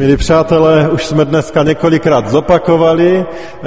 milí 0.00 0.16
přátelé, 0.16 0.88
už 0.88 1.06
jsme 1.06 1.24
dneska 1.24 1.62
několikrát 1.62 2.28
zopakovali, 2.28 3.24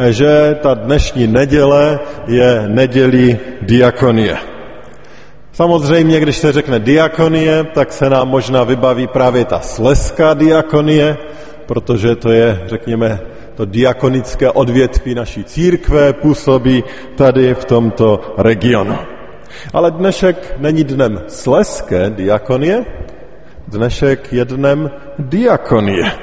že 0.10 0.58
ta 0.62 0.74
dnešní 0.74 1.28
neděle 1.28 2.00
je 2.28 2.64
nedělí 2.68 3.38
diakonie. 3.62 4.38
Samozřejmě, 5.52 6.20
když 6.20 6.38
se 6.38 6.52
řekne 6.52 6.80
diakonie, 6.80 7.64
tak 7.64 7.94
se 7.94 8.10
nám 8.10 8.28
možná 8.30 8.64
vybaví 8.64 9.08
právě 9.08 9.46
ta 9.46 9.60
sleská 9.60 10.34
diakonie, 10.34 11.18
protože 11.66 12.16
to 12.16 12.32
je, 12.32 12.62
řekněme, 12.66 13.20
to 13.56 13.66
diakonické 13.66 14.50
odvětví 14.50 15.16
naší 15.16 15.44
církve, 15.44 16.14
působí 16.14 16.84
tady 17.16 17.54
v 17.54 17.66
tomto 17.66 18.34
regionu. 18.38 18.98
Ale 19.74 19.92
dnešek 19.92 20.58
není 20.58 20.84
dnem 20.84 21.22
sleské 21.28 22.10
diakonie, 22.10 22.86
dnešek 23.68 24.34
je 24.34 24.46
dnem 24.46 24.92
diakonie. 25.20 26.23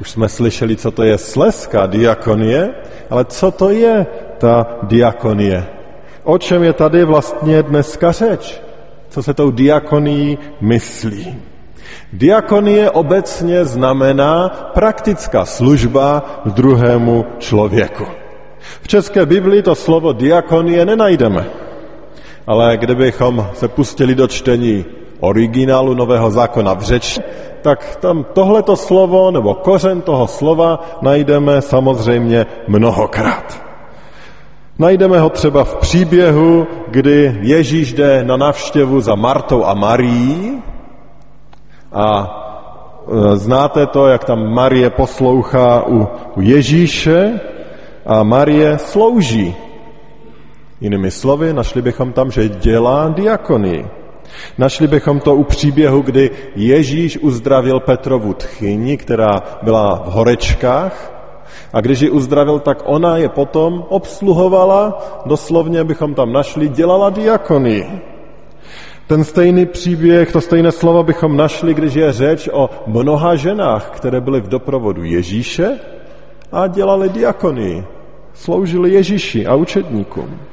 Už 0.00 0.10
jsme 0.10 0.28
slyšeli, 0.28 0.76
co 0.76 0.90
to 0.90 1.02
je 1.02 1.18
sleská 1.18 1.86
diakonie, 1.86 2.74
ale 3.10 3.24
co 3.24 3.50
to 3.50 3.70
je 3.70 4.06
ta 4.38 4.78
diakonie? 4.82 5.66
O 6.24 6.38
čem 6.38 6.62
je 6.62 6.72
tady 6.72 7.04
vlastně 7.04 7.62
dneska 7.62 8.12
řeč? 8.12 8.60
Co 9.08 9.22
se 9.22 9.34
tou 9.34 9.50
diakonií 9.50 10.38
myslí? 10.60 11.36
Diakonie 12.12 12.90
obecně 12.90 13.64
znamená 13.64 14.48
praktická 14.74 15.44
služba 15.44 16.40
druhému 16.44 17.24
člověku. 17.38 18.06
V 18.82 18.88
české 18.88 19.26
Biblii 19.26 19.62
to 19.62 19.74
slovo 19.74 20.12
diakonie 20.12 20.84
nenajdeme, 20.84 21.46
ale 22.46 22.76
kdybychom 22.76 23.46
se 23.54 23.68
pustili 23.68 24.14
do 24.14 24.28
čtení 24.28 24.84
originálu 25.20 25.94
Nového 25.94 26.30
zákona 26.30 26.74
v 26.74 26.82
řeč, 26.82 27.20
tak 27.62 27.96
tam 27.96 28.24
tohleto 28.32 28.76
slovo 28.76 29.30
nebo 29.30 29.54
kořen 29.54 30.00
toho 30.00 30.26
slova 30.26 30.80
najdeme 31.02 31.62
samozřejmě 31.62 32.46
mnohokrát. 32.68 33.70
Najdeme 34.78 35.20
ho 35.20 35.30
třeba 35.30 35.64
v 35.64 35.76
příběhu, 35.76 36.66
kdy 36.88 37.38
Ježíš 37.40 37.92
jde 37.92 38.24
na 38.24 38.36
návštěvu 38.36 39.00
za 39.00 39.14
Martou 39.14 39.64
a 39.64 39.74
Marií 39.74 40.62
a 41.92 42.06
e, 42.12 43.36
znáte 43.36 43.86
to, 43.86 44.06
jak 44.06 44.24
tam 44.24 44.54
Marie 44.54 44.90
poslouchá 44.90 45.84
u, 45.86 46.08
u 46.36 46.40
Ježíše 46.40 47.40
a 48.06 48.22
Marie 48.22 48.78
slouží. 48.78 49.54
Jinými 50.80 51.10
slovy, 51.10 51.52
našli 51.52 51.82
bychom 51.82 52.12
tam, 52.12 52.30
že 52.30 52.48
dělá 52.48 53.08
diakonii. 53.08 53.99
Našli 54.58 54.86
bychom 54.88 55.20
to 55.20 55.34
u 55.34 55.44
příběhu, 55.44 56.00
kdy 56.00 56.30
Ježíš 56.56 57.18
uzdravil 57.18 57.80
Petrovu 57.80 58.34
tchyni, 58.34 58.96
která 58.96 59.42
byla 59.62 60.02
v 60.04 60.12
horečkách 60.12 61.20
a 61.72 61.80
když 61.80 62.00
ji 62.00 62.10
uzdravil, 62.10 62.58
tak 62.58 62.82
ona 62.84 63.16
je 63.16 63.28
potom 63.28 63.84
obsluhovala, 63.88 64.98
doslovně 65.26 65.84
bychom 65.84 66.14
tam 66.14 66.32
našli, 66.32 66.68
dělala 66.68 67.10
diakonii. 67.10 68.00
Ten 69.06 69.24
stejný 69.24 69.66
příběh, 69.66 70.32
to 70.32 70.40
stejné 70.40 70.72
slovo 70.72 71.02
bychom 71.02 71.36
našli, 71.36 71.74
když 71.74 71.94
je 71.94 72.12
řeč 72.12 72.48
o 72.52 72.70
mnoha 72.86 73.36
ženách, 73.36 73.90
které 73.90 74.20
byly 74.20 74.40
v 74.40 74.48
doprovodu 74.48 75.04
Ježíše 75.04 75.78
a 76.52 76.66
dělali 76.66 77.08
diakonii. 77.08 77.84
Sloužili 78.34 78.90
Ježíši 78.90 79.46
a 79.46 79.54
učedníkům. 79.54 80.49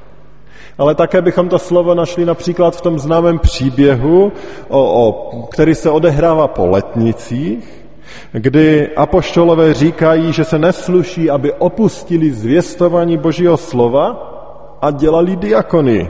Ale 0.78 0.96
také 0.96 1.22
bychom 1.22 1.50
to 1.50 1.60
slovo 1.60 1.96
našli 1.96 2.26
například 2.26 2.76
v 2.76 2.82
tom 2.82 3.00
známém 3.00 3.40
příběhu, 3.40 4.32
o, 4.68 5.08
o, 5.08 5.12
který 5.52 5.76
se 5.76 5.90
odehrává 5.90 6.48
po 6.48 6.68
letnicích, 6.68 7.88
kdy 8.32 8.96
apoštolové 8.96 9.74
říkají, 9.74 10.34
že 10.34 10.44
se 10.44 10.60
nesluší, 10.60 11.30
aby 11.30 11.54
opustili 11.54 12.32
zvěstování 12.32 13.18
Božího 13.18 13.58
slova 13.58 14.34
a 14.82 14.92
dělali 14.92 15.36
diakony. 15.36 16.10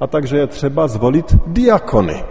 A 0.00 0.06
takže 0.06 0.36
je 0.36 0.46
třeba 0.46 0.88
zvolit 0.88 1.36
diakony, 1.46 2.24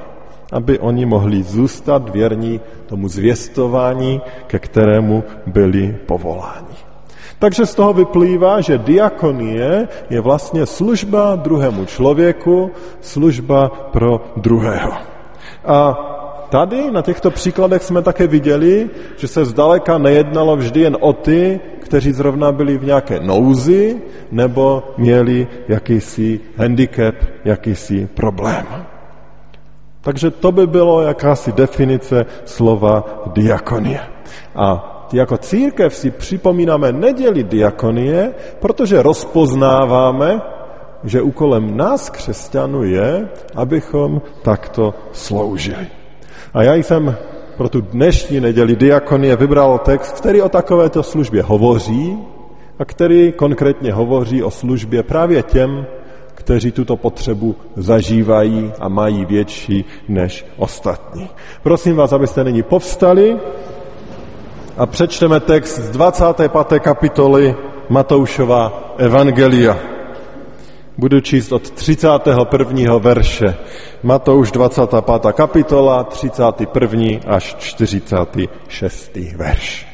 aby 0.51 0.79
oni 0.79 1.05
mohli 1.05 1.43
zůstat 1.43 2.09
věrní 2.09 2.61
tomu 2.85 3.07
zvěstování, 3.07 4.21
ke 4.47 4.59
kterému 4.59 5.23
byli 5.47 5.97
povoláni. 6.05 6.92
Takže 7.43 7.65
z 7.65 7.75
toho 7.75 7.91
vyplývá, 7.93 8.63
že 8.63 8.79
diakonie 8.79 9.87
je 10.07 10.19
vlastně 10.21 10.63
služba 10.63 11.35
druhému 11.35 11.85
člověku, 11.85 12.71
služba 13.03 13.91
pro 13.91 14.31
druhého. 14.39 14.95
A 15.65 15.77
tady 16.49 16.91
na 16.91 17.01
těchto 17.01 17.31
příkladech 17.31 17.83
jsme 17.83 18.01
také 18.01 18.27
viděli, 18.27 18.89
že 19.19 19.27
se 19.27 19.45
zdaleka 19.45 19.97
nejednalo 19.97 20.55
vždy 20.55 20.79
jen 20.87 20.97
o 20.99 21.13
ty, 21.13 21.59
kteří 21.83 22.11
zrovna 22.15 22.51
byli 22.51 22.77
v 22.77 22.95
nějaké 22.95 23.19
nouzi 23.19 24.01
nebo 24.31 24.95
měli 24.97 25.47
jakýsi 25.67 26.39
handicap, 26.55 27.15
jakýsi 27.43 28.07
problém. 28.07 28.65
Takže 30.01 30.31
to 30.31 30.51
by 30.51 30.67
bylo 30.67 31.01
jakási 31.01 31.51
definice 31.51 32.25
slova 32.45 33.27
diakonie. 33.35 33.99
A 34.55 34.92
jako 35.13 35.37
církev 35.37 35.95
si 35.95 36.11
připomínáme 36.11 36.91
neděli 36.91 37.43
diakonie, 37.43 38.33
protože 38.59 39.03
rozpoznáváme, 39.03 40.41
že 41.03 41.21
úkolem 41.21 41.77
nás, 41.77 42.09
křesťanů, 42.09 42.83
je, 42.83 43.29
abychom 43.55 44.21
takto 44.41 44.93
sloužili. 45.11 45.87
A 46.53 46.63
já 46.63 46.75
jsem 46.75 47.15
pro 47.57 47.69
tu 47.69 47.81
dnešní 47.81 48.39
neděli 48.39 48.75
diakonie 48.75 49.35
vybral 49.35 49.79
text, 49.79 50.11
který 50.11 50.41
o 50.41 50.49
takovéto 50.49 51.03
službě 51.03 51.43
hovoří 51.43 52.17
a 52.79 52.85
který 52.85 53.31
konkrétně 53.31 53.93
hovoří 53.93 54.43
o 54.43 54.51
službě 54.51 55.03
právě 55.03 55.43
těm, 55.43 55.85
kteří 56.35 56.71
tuto 56.71 56.97
potřebu 56.97 57.55
zažívají 57.75 58.71
a 58.79 58.89
mají 58.89 59.25
větší 59.25 59.85
než 60.07 60.45
ostatní. 60.57 61.29
Prosím 61.63 61.95
vás, 61.95 62.13
abyste 62.13 62.43
nyní 62.43 62.63
povstali 62.63 63.37
a 64.77 64.85
přečteme 64.85 65.39
text 65.39 65.79
z 65.79 65.89
25. 65.89 66.79
kapitoly 66.79 67.55
Matoušova 67.89 68.93
Evangelia. 68.97 69.77
Budu 70.97 71.21
číst 71.21 71.51
od 71.51 71.71
31. 71.71 72.97
verše. 72.97 73.55
Matouš 74.03 74.51
25. 74.51 75.33
kapitola, 75.33 76.03
31. 76.03 77.19
až 77.27 77.55
46. 77.55 79.17
verš. 79.35 79.87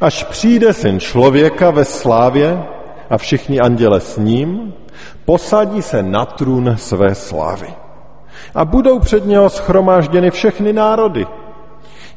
Až 0.00 0.24
přijde 0.24 0.72
syn 0.72 1.00
člověka 1.00 1.70
ve 1.70 1.84
slávě 1.84 2.62
a 3.10 3.18
všichni 3.18 3.60
anděle 3.60 4.00
s 4.00 4.16
ním, 4.16 4.74
posadí 5.24 5.82
se 5.82 6.02
na 6.02 6.24
trůn 6.24 6.74
své 6.78 7.14
slávy. 7.14 7.68
A 8.54 8.64
budou 8.64 8.98
před 8.98 9.26
něho 9.26 9.50
schromážděny 9.50 10.30
všechny 10.30 10.72
národy– 10.72 11.26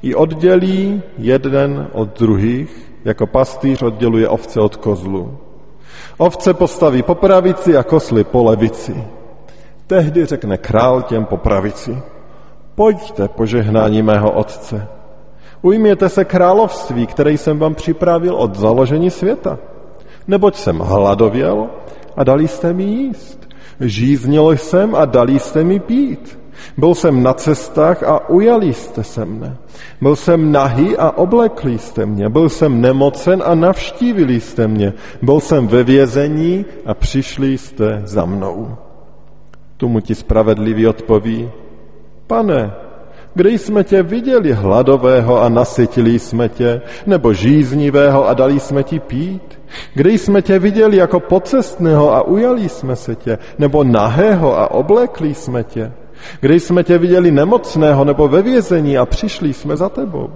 i 0.02 0.16
oddělí 0.16 1.02
jeden 1.18 1.88
od 1.94 2.20
druhých, 2.20 2.94
jako 3.06 3.28
pastýř 3.28 3.82
odděluje 3.82 4.30
ovce 4.30 4.60
od 4.60 4.76
kozlu. 4.76 5.38
Ovce 6.18 6.54
postaví 6.54 7.04
po 7.04 7.16
pravici 7.16 7.78
a 7.78 7.84
kosly 7.84 8.24
po 8.24 8.44
levici. 8.44 9.04
Tehdy 9.88 10.26
řekne 10.26 10.58
král 10.58 11.02
těm 11.02 11.26
po 11.26 11.38
pravici. 11.38 11.98
Pojďte 12.76 13.28
požehnání 13.28 14.02
mého 14.02 14.32
otce. 14.32 14.88
Ujměte 15.62 16.10
se 16.10 16.26
království, 16.26 17.08
které 17.08 17.32
jsem 17.32 17.60
vám 17.60 17.76
připravil 17.76 18.36
od 18.36 18.56
založení 18.56 19.10
světa. 19.10 19.58
Neboť 20.28 20.56
jsem 20.56 20.80
hladověl 20.80 21.70
a 22.18 22.24
dali 22.24 22.48
jste 22.48 22.74
mi 22.74 22.84
jíst. 22.84 23.50
Žíznil 23.80 24.52
jsem 24.52 24.96
a 24.96 25.06
dali 25.06 25.40
jste 25.40 25.64
mi 25.64 25.80
pít. 25.80 26.41
Byl 26.78 26.96
jsem 26.96 27.24
na 27.24 27.34
cestách 27.34 28.04
a 28.04 28.30
ujali 28.30 28.74
jste 28.74 29.04
se 29.04 29.26
mne. 29.26 29.58
Byl 30.02 30.16
jsem 30.16 30.52
nahý 30.52 30.98
a 30.98 31.12
oblekli 31.12 31.78
jste 31.78 32.06
mě. 32.06 32.30
Byl 32.30 32.50
jsem 32.50 32.82
nemocen 32.82 33.44
a 33.46 33.56
navštívili 33.56 34.40
jste 34.40 34.68
mě. 34.68 34.94
Byl 35.22 35.40
jsem 35.40 35.68
ve 35.68 35.84
vězení 35.84 36.66
a 36.86 36.94
přišli 36.94 37.58
jste 37.58 38.02
za 38.06 38.26
mnou. 38.26 38.76
Tomu 39.78 40.00
ti 40.00 40.16
spravedlivý 40.16 40.88
odpoví, 40.88 41.50
pane, 42.28 42.72
Kde 43.34 43.50
jsme 43.50 43.84
tě 43.84 44.04
viděli 44.04 44.54
hladového 44.54 45.42
a 45.42 45.50
nasytili 45.50 46.20
jsme 46.20 46.50
tě, 46.50 46.82
nebo 47.06 47.34
žíznivého 47.34 48.28
a 48.28 48.34
dali 48.34 48.60
jsme 48.60 48.84
ti 48.84 49.00
pít? 49.00 49.60
Kde 49.94 50.12
jsme 50.12 50.42
tě 50.42 50.60
viděli 50.60 50.98
jako 50.98 51.20
pocestného 51.20 52.16
a 52.16 52.22
ujali 52.22 52.70
jsme 52.70 52.96
se 52.96 53.16
tě, 53.16 53.38
nebo 53.60 53.84
nahého 53.84 54.60
a 54.60 54.72
oblekli 54.72 55.34
jsme 55.34 55.64
tě? 55.64 55.92
Kde 56.40 56.56
jsme 56.56 56.84
tě 56.84 56.98
viděli 56.98 57.32
nemocného 57.32 58.06
nebo 58.06 58.28
ve 58.28 58.42
vězení 58.42 58.98
a 58.98 59.06
přišli 59.06 59.54
jsme 59.54 59.78
za 59.78 59.90
tebou? 59.90 60.30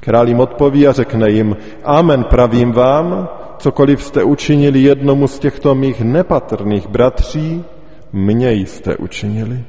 Král 0.00 0.28
jim 0.28 0.40
odpoví 0.40 0.88
a 0.88 0.92
řekne 0.92 1.30
jim, 1.30 1.56
Amen 1.84 2.24
pravím 2.24 2.72
vám, 2.72 3.28
cokoliv 3.58 4.02
jste 4.02 4.24
učinili 4.24 4.82
jednomu 4.82 5.28
z 5.28 5.38
těchto 5.38 5.74
mých 5.74 6.00
nepatrných 6.00 6.88
bratří, 6.88 7.64
mě 8.12 8.52
jste 8.52 8.96
učinili. 8.96 9.64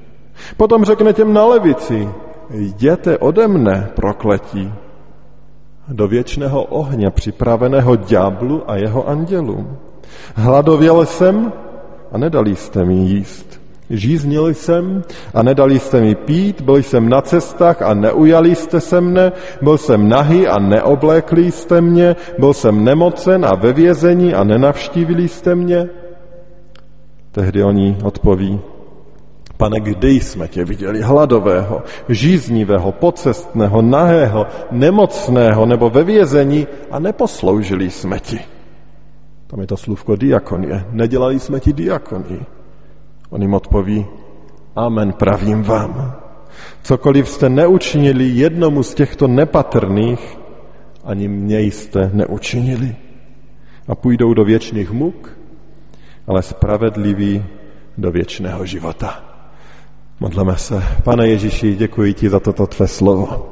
Potom 0.57 0.85
řekne 0.85 1.13
těm 1.13 1.33
na 1.33 1.45
levici, 1.45 2.09
jděte 2.49 3.17
ode 3.17 3.47
mne, 3.47 3.89
prokletí, 3.95 4.73
do 5.87 6.07
věčného 6.07 6.63
ohně 6.63 7.11
připraveného 7.11 7.95
ďáblu 7.95 8.63
a 8.67 8.75
jeho 8.75 9.09
andělům. 9.09 9.77
Hladověl 10.35 11.05
jsem 11.05 11.53
a 12.11 12.17
nedali 12.17 12.55
jste 12.55 12.85
mi 12.85 12.95
jíst. 12.95 13.64
Žíznil 13.89 14.47
jsem 14.47 15.03
a 15.33 15.43
nedali 15.43 15.79
jste 15.79 16.01
mi 16.01 16.15
pít, 16.15 16.61
byl 16.61 16.77
jsem 16.77 17.09
na 17.09 17.21
cestách 17.21 17.81
a 17.81 17.93
neujali 17.93 18.55
jste 18.55 18.81
se 18.81 19.01
mne, 19.01 19.31
byl 19.61 19.77
jsem 19.77 20.09
nahý 20.09 20.47
a 20.47 20.59
neoblékli 20.59 21.51
jste 21.51 21.81
mě, 21.81 22.15
byl 22.39 22.53
jsem 22.53 22.83
nemocen 22.83 23.45
a 23.45 23.55
ve 23.55 23.73
vězení 23.73 24.33
a 24.33 24.43
nenavštívili 24.43 25.27
jste 25.27 25.55
mě. 25.55 25.89
Tehdy 27.31 27.63
oni 27.63 27.97
odpoví, 28.03 28.59
Pane, 29.57 29.79
kdy 29.79 30.11
jsme 30.11 30.47
tě 30.47 30.65
viděli 30.65 31.01
hladového, 31.01 31.83
žíznivého, 32.09 32.91
pocestného, 32.91 33.81
nahého, 33.81 34.45
nemocného 34.71 35.65
nebo 35.65 35.89
ve 35.89 36.03
vězení 36.03 36.67
a 36.91 36.99
neposloužili 36.99 37.89
jsme 37.89 38.19
ti. 38.19 38.39
Tam 39.47 39.59
je 39.59 39.67
to 39.67 39.77
slůvko 39.77 40.15
diakonie. 40.15 40.85
Nedělali 40.91 41.39
jsme 41.39 41.59
ti 41.59 41.73
diakonii. 41.73 42.54
On 43.29 43.41
jim 43.41 43.53
odpoví, 43.53 44.05
amen, 44.75 45.13
pravím 45.13 45.63
vám. 45.63 46.15
Cokoliv 46.83 47.29
jste 47.29 47.49
neučinili 47.49 48.27
jednomu 48.27 48.83
z 48.83 48.93
těchto 48.93 49.27
nepatrných, 49.27 50.37
ani 51.03 51.27
mě 51.27 51.59
jste 51.59 52.11
neučinili. 52.13 52.95
A 53.87 53.95
půjdou 53.95 54.33
do 54.33 54.45
věčných 54.45 54.91
muk, 54.91 55.37
ale 56.27 56.41
spravedliví 56.41 57.45
do 57.97 58.11
věčného 58.11 58.65
života. 58.65 59.23
Modleme 60.19 60.57
se. 60.57 60.83
Pane 61.03 61.27
Ježíši, 61.27 61.75
děkuji 61.75 62.13
ti 62.13 62.29
za 62.29 62.39
toto 62.39 62.67
tvé 62.67 62.87
slovo. 62.87 63.51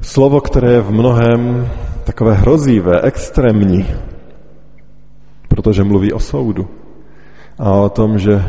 Slovo, 0.00 0.40
které 0.40 0.72
je 0.72 0.80
v 0.80 0.90
mnohem 0.90 1.68
takové 2.04 2.34
hrozivé, 2.34 3.00
extrémní, 3.00 3.86
protože 5.48 5.84
mluví 5.84 6.12
o 6.12 6.20
soudu 6.20 6.77
a 7.58 7.72
o 7.72 7.88
tom, 7.88 8.18
že 8.18 8.44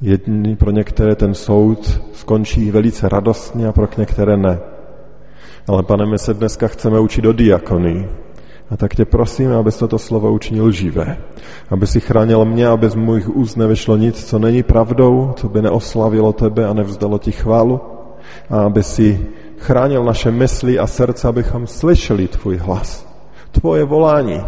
jedni, 0.00 0.56
pro 0.56 0.70
některé 0.70 1.14
ten 1.14 1.34
soud 1.34 2.00
skončí 2.12 2.70
velice 2.70 3.08
radostně 3.08 3.68
a 3.68 3.72
pro 3.72 3.88
některé 3.98 4.36
ne. 4.36 4.58
Ale 5.68 5.82
pane, 5.82 6.06
my 6.06 6.18
se 6.18 6.34
dneska 6.34 6.68
chceme 6.68 7.00
učit 7.00 7.26
o 7.26 7.32
diakonii. 7.32 8.08
A 8.70 8.76
tak 8.76 8.94
tě 8.94 9.04
prosím, 9.04 9.52
abys 9.52 9.76
toto 9.76 9.98
slovo 9.98 10.32
učinil 10.32 10.70
živé. 10.70 11.16
Aby 11.70 11.86
si 11.86 12.00
chránil 12.00 12.44
mě, 12.44 12.66
aby 12.66 12.90
z 12.90 12.94
mojich 12.94 13.28
úst 13.28 13.56
nevyšlo 13.56 13.96
nic, 13.96 14.24
co 14.24 14.38
není 14.38 14.62
pravdou, 14.62 15.32
co 15.36 15.48
by 15.48 15.62
neoslavilo 15.62 16.32
tebe 16.32 16.66
a 16.66 16.72
nevzdalo 16.72 17.18
ti 17.18 17.32
chválu. 17.32 17.80
A 18.50 18.62
aby 18.62 18.82
si 18.82 19.26
chránil 19.58 20.04
naše 20.04 20.30
mysli 20.30 20.78
a 20.78 20.86
srdce, 20.86 21.28
abychom 21.28 21.66
slyšeli 21.66 22.28
tvůj 22.28 22.56
hlas. 22.56 23.06
Tvoje 23.50 23.84
volání, 23.84 24.40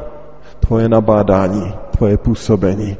tvoje 0.60 0.88
nabádání, 0.88 1.74
tvoje 1.98 2.16
působení. 2.16 2.96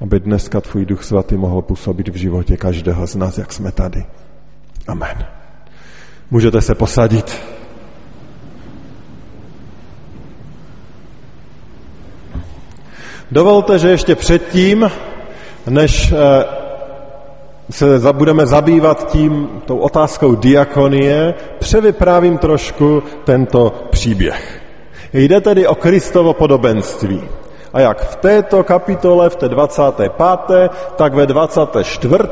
Aby 0.00 0.20
dneska 0.20 0.60
tvůj 0.60 0.86
duch 0.86 1.04
svatý 1.04 1.36
mohl 1.36 1.62
působit 1.62 2.08
v 2.08 2.16
životě 2.16 2.56
každého 2.56 3.06
z 3.06 3.16
nás, 3.16 3.38
jak 3.38 3.52
jsme 3.52 3.72
tady. 3.72 4.04
Amen. 4.88 5.26
Můžete 6.30 6.60
se 6.60 6.74
posadit. 6.74 7.42
Dovolte, 13.30 13.78
že 13.78 13.88
ještě 13.88 14.14
předtím, 14.14 14.90
než 15.70 16.12
eh, 16.12 16.44
se 17.70 18.12
budeme 18.12 18.46
zabývat 18.46 19.12
tím, 19.12 19.62
tou 19.66 19.78
otázkou 19.78 20.34
diakonie, 20.34 21.34
převyprávím 21.58 22.38
trošku 22.38 23.02
tento 23.24 23.72
příběh. 23.90 24.60
Jde 25.12 25.40
tedy 25.40 25.66
o 25.66 25.74
Kristovo 25.74 26.32
podobenství. 26.34 27.43
A 27.74 27.80
jak 27.80 28.00
v 28.00 28.16
této 28.16 28.64
kapitole, 28.64 29.30
v 29.30 29.36
té 29.36 29.48
25., 29.48 30.12
tak 30.96 31.14
ve 31.14 31.26
24. 31.26 32.24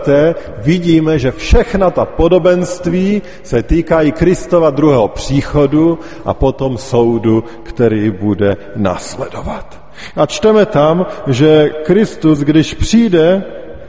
vidíme, 0.59 1.19
že 1.19 1.31
všechna 1.31 1.91
ta 1.91 2.05
podobenství 2.05 3.23
se 3.43 3.63
týkají 3.63 4.13
Kristova 4.13 4.71
druhého 4.71 5.09
příchodu 5.09 5.99
a 6.25 6.35
potom 6.35 6.79
soudu, 6.79 7.45
který 7.63 8.11
bude 8.11 8.57
následovat. 8.77 9.83
A 10.17 10.27
čteme 10.27 10.67
tam, 10.67 11.07
že 11.27 11.71
Kristus, 11.83 12.39
když 12.39 12.75
přijde, 12.75 13.45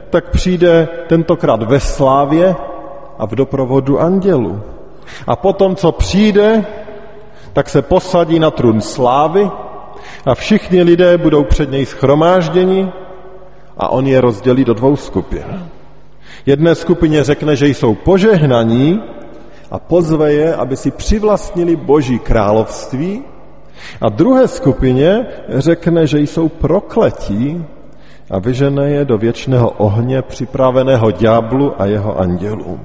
tak 0.09 0.29
přijde 0.29 0.88
tentokrát 1.07 1.63
ve 1.63 1.79
slávě 1.79 2.55
a 3.19 3.25
v 3.25 3.35
doprovodu 3.35 4.00
andělu. 4.00 4.61
A 5.27 5.35
potom, 5.35 5.75
co 5.75 5.91
přijde, 5.91 6.65
tak 7.53 7.69
se 7.69 7.81
posadí 7.81 8.39
na 8.39 8.51
trůn 8.51 8.81
slávy 8.81 9.50
a 10.25 10.35
všichni 10.35 10.83
lidé 10.83 11.17
budou 11.17 11.44
před 11.44 11.71
něj 11.71 11.85
schromážděni 11.85 12.91
a 13.77 13.89
on 13.89 14.07
je 14.07 14.21
rozdělí 14.21 14.65
do 14.65 14.73
dvou 14.73 14.95
skupin. 14.95 15.45
Jedné 16.45 16.75
skupině 16.75 17.23
řekne, 17.23 17.55
že 17.55 17.67
jsou 17.67 17.95
požehnaní 17.95 19.01
a 19.71 19.79
pozve 19.79 20.33
je, 20.33 20.55
aby 20.55 20.77
si 20.77 20.91
přivlastnili 20.91 21.75
boží 21.75 22.19
království 22.19 23.23
a 24.01 24.09
druhé 24.09 24.47
skupině 24.47 25.25
řekne, 25.50 26.07
že 26.07 26.19
jsou 26.19 26.50
prokletí 26.50 27.65
a 28.29 28.39
vyžene 28.39 28.89
je 28.89 29.05
do 29.05 29.17
věčného 29.17 29.69
ohně 29.69 30.22
připraveného 30.22 31.12
ďáblu 31.12 31.81
a 31.81 31.86
jeho 31.86 32.19
andělům. 32.19 32.79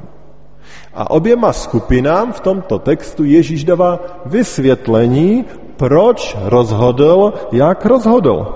A 0.94 1.10
oběma 1.10 1.52
skupinám 1.52 2.32
v 2.32 2.40
tomto 2.40 2.78
textu 2.78 3.25
Ježíš 3.25 3.64
dává 3.64 4.00
vysvětlení, 4.26 5.44
proč 5.78 6.37
rozhodl, 6.44 7.32
jak 7.52 7.87
rozhodl. 7.87 8.47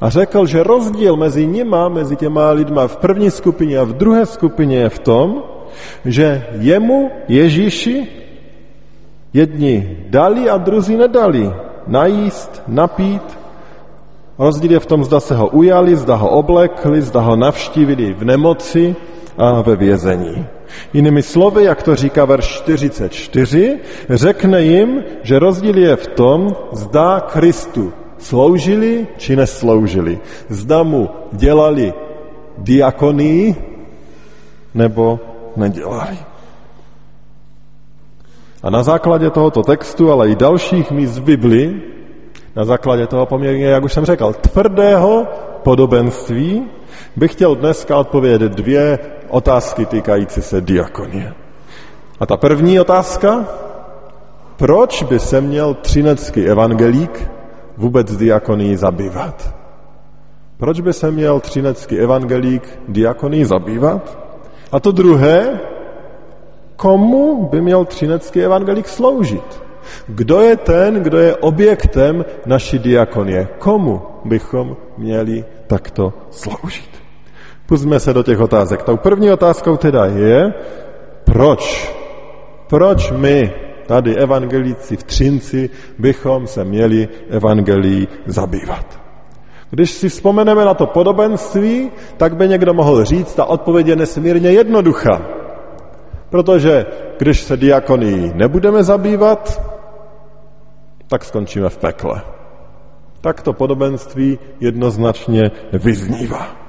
A 0.00 0.10
řekl, 0.10 0.46
že 0.46 0.62
rozdíl 0.62 1.16
mezi 1.16 1.46
nima, 1.46 1.88
mezi 1.88 2.16
těma 2.16 2.50
lidma 2.50 2.86
v 2.86 2.96
první 2.96 3.30
skupině 3.30 3.78
a 3.78 3.84
v 3.84 3.92
druhé 3.92 4.26
skupině 4.26 4.76
je 4.76 4.88
v 4.88 4.98
tom, 4.98 5.42
že 6.04 6.46
jemu, 6.60 7.10
Ježíši, 7.28 8.24
Jedni 9.34 10.06
dali 10.14 10.46
a 10.46 10.56
druzí 10.56 10.96
nedali. 10.96 11.50
Najíst, 11.86 12.62
napít. 12.70 13.38
Rozdíl 14.38 14.72
je 14.72 14.80
v 14.80 14.86
tom, 14.86 15.04
zda 15.04 15.20
se 15.20 15.34
ho 15.34 15.48
ujali, 15.48 15.96
zda 15.96 16.14
ho 16.14 16.28
oblekli, 16.38 17.02
zda 17.02 17.20
ho 17.20 17.36
navštívili 17.36 18.14
v 18.14 18.24
nemoci 18.24 18.96
a 19.38 19.62
ve 19.62 19.76
vězení. 19.76 20.46
Jinými 20.92 21.22
slovy, 21.22 21.64
jak 21.64 21.82
to 21.82 21.94
říká 21.94 22.24
verš 22.24 22.46
44, 22.46 23.78
řekne 24.10 24.62
jim, 24.62 25.04
že 25.22 25.38
rozdíl 25.38 25.78
je 25.78 25.96
v 25.96 26.06
tom, 26.06 26.56
zda 26.72 27.20
Kristu 27.20 27.92
sloužili 28.18 29.06
či 29.16 29.36
nesloužili. 29.36 30.18
Zda 30.48 30.82
mu 30.82 31.08
dělali 31.32 31.92
diakonii 32.58 33.54
nebo 34.74 35.20
nedělali. 35.56 36.18
A 38.62 38.70
na 38.70 38.82
základě 38.82 39.30
tohoto 39.30 39.62
textu, 39.62 40.12
ale 40.12 40.28
i 40.28 40.36
dalších 40.36 40.90
míst 40.90 41.18
v 41.18 41.22
Bibli, 41.22 41.82
na 42.56 42.64
základě 42.64 43.06
toho 43.06 43.26
poměrně, 43.26 43.66
jak 43.66 43.84
už 43.84 43.92
jsem 43.92 44.04
řekl, 44.04 44.32
tvrdého 44.32 45.26
podobenství, 45.62 46.64
bych 47.16 47.32
chtěl 47.32 47.54
dneska 47.54 47.96
odpovědět 47.96 48.52
dvě 48.52 48.98
otázky 49.34 49.86
týkající 49.86 50.42
se 50.42 50.60
diakonie. 50.60 51.34
A 52.20 52.26
ta 52.26 52.36
první 52.36 52.80
otázka, 52.80 53.46
proč 54.56 55.02
by 55.02 55.18
se 55.18 55.40
měl 55.40 55.74
třinecký 55.74 56.46
evangelík 56.46 57.30
vůbec 57.76 58.16
diakonii 58.16 58.76
zabývat? 58.76 59.54
Proč 60.56 60.80
by 60.80 60.92
se 60.92 61.10
měl 61.10 61.40
třinecký 61.40 61.98
evangelík 61.98 62.62
diakonii 62.88 63.44
zabývat? 63.44 64.18
A 64.72 64.80
to 64.80 64.92
druhé, 64.92 65.60
komu 66.76 67.48
by 67.50 67.60
měl 67.60 67.84
třinecký 67.84 68.42
evangelik 68.42 68.88
sloužit? 68.88 69.62
Kdo 70.06 70.40
je 70.40 70.56
ten, 70.56 71.02
kdo 71.02 71.18
je 71.18 71.36
objektem 71.36 72.24
naší 72.46 72.78
diakonie? 72.78 73.48
Komu 73.58 74.02
bychom 74.24 74.76
měli 74.96 75.44
takto 75.66 76.12
sloužit? 76.30 76.93
Pustme 77.66 78.00
se 78.00 78.12
do 78.12 78.22
těch 78.22 78.40
otázek. 78.40 78.82
Tou 78.82 78.96
první 78.96 79.32
otázkou 79.32 79.76
teda 79.76 80.04
je, 80.04 80.52
proč? 81.24 81.94
Proč 82.68 83.10
my, 83.10 83.52
tady 83.86 84.16
evangelíci 84.16 84.96
v 84.96 85.04
Třinci, 85.04 85.70
bychom 85.98 86.46
se 86.46 86.64
měli 86.64 87.08
evangelií 87.30 88.08
zabývat? 88.26 89.00
Když 89.70 89.90
si 89.90 90.08
vzpomeneme 90.08 90.64
na 90.64 90.74
to 90.74 90.86
podobenství, 90.86 91.90
tak 92.16 92.36
by 92.36 92.48
někdo 92.48 92.74
mohl 92.74 93.04
říct, 93.04 93.34
ta 93.34 93.44
odpověď 93.44 93.86
je 93.86 93.96
nesmírně 93.96 94.50
jednoduchá. 94.50 95.22
Protože 96.30 96.86
když 97.18 97.40
se 97.40 97.56
diakonii 97.56 98.32
nebudeme 98.34 98.82
zabývat, 98.82 99.62
tak 101.08 101.24
skončíme 101.24 101.68
v 101.68 101.78
pekle. 101.78 102.22
Tak 103.20 103.42
to 103.42 103.52
podobenství 103.52 104.38
jednoznačně 104.60 105.50
vyznívá. 105.72 106.63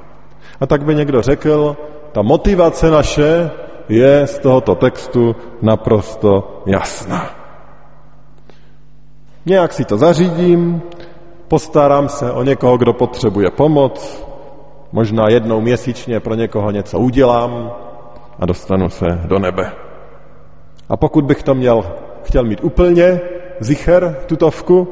A 0.60 0.66
tak 0.66 0.84
by 0.86 0.96
někdo 0.96 1.22
řekl, 1.22 1.78
ta 2.12 2.22
motivace 2.22 2.92
naše 2.92 3.52
je 3.90 4.28
z 4.28 4.40
tohoto 4.40 4.76
textu 4.76 5.36
naprosto 5.62 6.62
jasná. 6.66 7.30
Nějak 9.46 9.74
si 9.74 9.86
to 9.86 9.98
zařídím, 9.98 10.82
postarám 11.48 12.10
se 12.10 12.32
o 12.32 12.44
někoho, 12.44 12.78
kdo 12.78 12.94
potřebuje 12.94 13.52
pomoc, 13.52 14.26
možná 14.92 15.30
jednou 15.30 15.62
měsíčně 15.62 16.20
pro 16.20 16.36
někoho 16.36 16.72
něco 16.72 17.00
udělám 17.00 17.72
a 18.40 18.46
dostanu 18.46 18.90
se 18.90 19.06
do 19.26 19.40
nebe. 19.40 19.72
A 20.90 20.98
pokud 20.98 21.26
bych 21.26 21.44
to 21.44 21.56
měl, 21.56 21.84
chtěl 22.24 22.44
mít 22.44 22.64
úplně 22.64 23.22
zicher, 23.60 24.18
tutovku, 24.26 24.88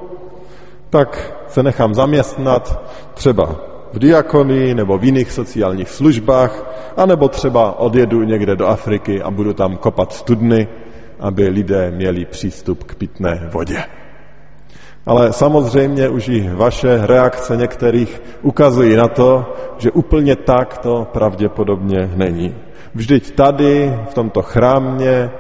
tak 0.90 1.34
se 1.48 1.64
nechám 1.64 1.94
zaměstnat 1.94 2.92
třeba 3.14 3.73
v 3.94 4.00
diakonii 4.00 4.74
nebo 4.74 4.98
v 4.98 5.04
jiných 5.04 5.32
sociálních 5.32 5.90
službách, 5.90 6.74
anebo 6.98 7.28
třeba 7.30 7.80
odjedu 7.80 8.24
někde 8.24 8.56
do 8.56 8.68
Afriky 8.68 9.22
a 9.22 9.32
budu 9.32 9.54
tam 9.54 9.78
kopat 9.78 10.14
studny, 10.14 10.68
aby 11.20 11.48
lidé 11.48 11.92
měli 11.92 12.26
přístup 12.26 12.84
k 12.84 12.96
pitné 12.96 13.50
vodě. 13.54 13.84
Ale 15.06 15.34
samozřejmě 15.34 16.10
už 16.10 16.28
i 16.28 16.50
vaše 16.54 17.08
reakce 17.08 17.58
některých 17.58 18.22
ukazují 18.42 18.96
na 18.96 19.08
to, 19.08 19.54
že 19.78 19.92
úplně 19.92 20.36
tak 20.36 20.78
to 20.78 21.08
pravděpodobně 21.14 22.12
není. 22.16 22.56
Vždyť 22.96 23.36
tady, 23.36 23.94
v 24.10 24.14
tomto 24.14 24.42
chrámě, 24.42 25.32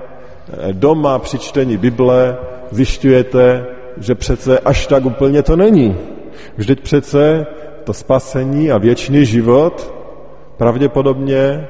doma 0.72 1.20
při 1.20 1.40
čtení 1.40 1.78
Bible 1.78 2.38
zjišťujete, 2.72 3.66
že 3.98 4.16
přece 4.16 4.60
až 4.60 4.88
tak 4.88 5.06
úplně 5.06 5.44
to 5.44 5.56
není. 5.56 5.98
Vždyť 6.58 6.82
přece 6.82 7.46
to 7.84 7.94
spasení 7.94 8.72
a 8.72 8.78
věčný 8.78 9.26
život 9.26 9.94
pravděpodobně, 10.58 11.68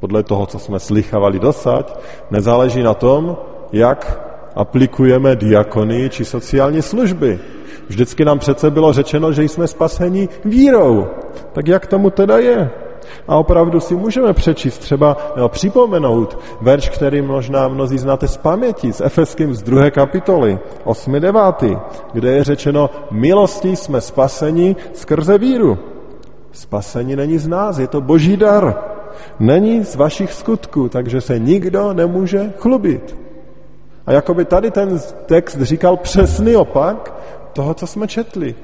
podle 0.00 0.22
toho, 0.22 0.46
co 0.46 0.58
jsme 0.58 0.78
slychavali 0.78 1.38
dosať, 1.38 1.98
nezáleží 2.30 2.82
na 2.82 2.94
tom, 2.94 3.36
jak 3.72 4.20
aplikujeme 4.54 5.36
diakonii 5.36 6.10
či 6.10 6.24
sociální 6.24 6.82
služby. 6.82 7.38
Vždycky 7.88 8.24
nám 8.24 8.38
přece 8.38 8.70
bylo 8.70 8.92
řečeno, 8.92 9.32
že 9.32 9.42
jsme 9.42 9.66
spaseni 9.66 10.28
vírou. 10.44 11.06
Tak 11.52 11.68
jak 11.68 11.86
tomu 11.86 12.10
teda 12.10 12.38
je? 12.38 12.70
A 13.28 13.36
opravdu 13.36 13.80
si 13.80 13.94
můžeme 13.94 14.32
přečíst 14.32 14.78
třeba, 14.78 15.16
nebo 15.36 15.48
připomenout 15.48 16.38
verš, 16.60 16.88
který 16.88 17.22
možná 17.22 17.68
mnozí 17.68 17.98
znáte 17.98 18.28
z 18.28 18.36
paměti, 18.36 18.92
z 18.92 19.00
Efeským 19.00 19.54
z 19.54 19.62
druhé 19.62 19.90
kapitoly, 19.90 20.58
8. 20.84 21.20
9., 21.20 21.42
kde 22.12 22.30
je 22.30 22.44
řečeno, 22.44 22.90
milostí 23.10 23.76
jsme 23.76 24.00
spaseni 24.00 24.76
skrze 24.92 25.38
víru. 25.38 25.78
Spasení 26.52 27.16
není 27.16 27.38
z 27.38 27.48
nás, 27.48 27.78
je 27.78 27.86
to 27.86 28.00
boží 28.00 28.36
dar. 28.36 28.74
Není 29.38 29.84
z 29.84 29.96
vašich 29.96 30.32
skutků, 30.32 30.88
takže 30.88 31.20
se 31.20 31.38
nikdo 31.38 31.92
nemůže 31.92 32.52
chlubit. 32.58 33.16
A 34.06 34.12
jakoby 34.12 34.44
tady 34.44 34.70
ten 34.70 35.00
text 35.26 35.60
říkal 35.60 35.96
přesný 35.96 36.56
opak 36.56 37.14
toho, 37.52 37.74
co 37.74 37.86
jsme 37.86 38.08
četli. 38.08 38.54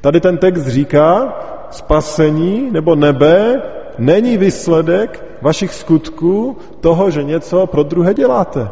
Tady 0.00 0.20
ten 0.20 0.38
text 0.38 0.66
říká, 0.66 1.34
spasení 1.70 2.70
nebo 2.70 2.94
nebe 2.94 3.62
není 3.98 4.36
výsledek 4.38 5.24
vašich 5.42 5.74
skutků 5.74 6.56
toho, 6.80 7.10
že 7.10 7.22
něco 7.22 7.66
pro 7.66 7.82
druhé 7.82 8.14
děláte. 8.14 8.68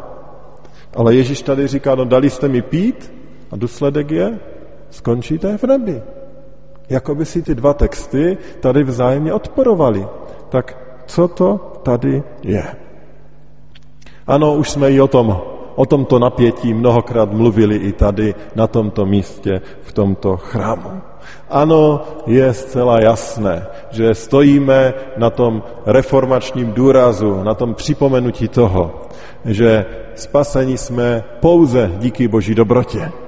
Ale 0.95 1.15
Ježíš 1.15 1.43
tady 1.43 1.67
říká, 1.67 1.95
no 1.95 2.05
dali 2.05 2.31
jste 2.31 2.49
mi 2.49 2.63
pít 2.63 3.13
a 3.51 3.57
důsledek 3.57 4.11
je, 4.11 4.39
skončíte 4.91 5.59
v 5.59 5.65
nebi. 5.65 6.03
Jakoby 6.91 7.27
si 7.27 7.43
ty 7.43 7.55
dva 7.55 7.75
texty 7.75 8.39
tady 8.61 8.85
vzájemně 8.85 9.33
odporovali. 9.33 10.07
Tak 10.49 10.77
co 11.07 11.29
to 11.29 11.81
tady 11.83 12.23
je? 12.43 12.65
Ano, 14.27 14.55
už 14.55 14.71
jsme 14.71 14.91
i 14.91 15.01
o 15.01 15.09
tom 15.09 15.54
o 15.75 15.87
tomto 15.87 16.19
napětí 16.19 16.75
mnohokrát 16.75 17.33
mluvili 17.33 17.77
i 17.77 17.93
tady 17.93 18.35
na 18.55 18.67
tomto 18.67 19.07
místě, 19.07 19.61
v 19.83 19.93
tomto 19.93 20.37
chrámu. 20.37 20.91
Ano, 21.51 22.03
je 22.27 22.55
zcela 22.55 23.01
jasné, 23.01 23.67
že 23.91 24.15
stojíme 24.15 24.95
na 25.17 25.31
tom 25.31 25.63
reformačním 25.87 26.73
důrazu, 26.73 27.43
na 27.43 27.55
tom 27.55 27.75
připomenutí 27.75 28.49
toho, 28.49 29.09
že 29.45 29.87
spasení 30.15 30.79
jsme 30.79 31.25
pouze 31.41 31.93
díky 31.99 32.29
Boží 32.29 32.55
dobrotě. 32.55 33.24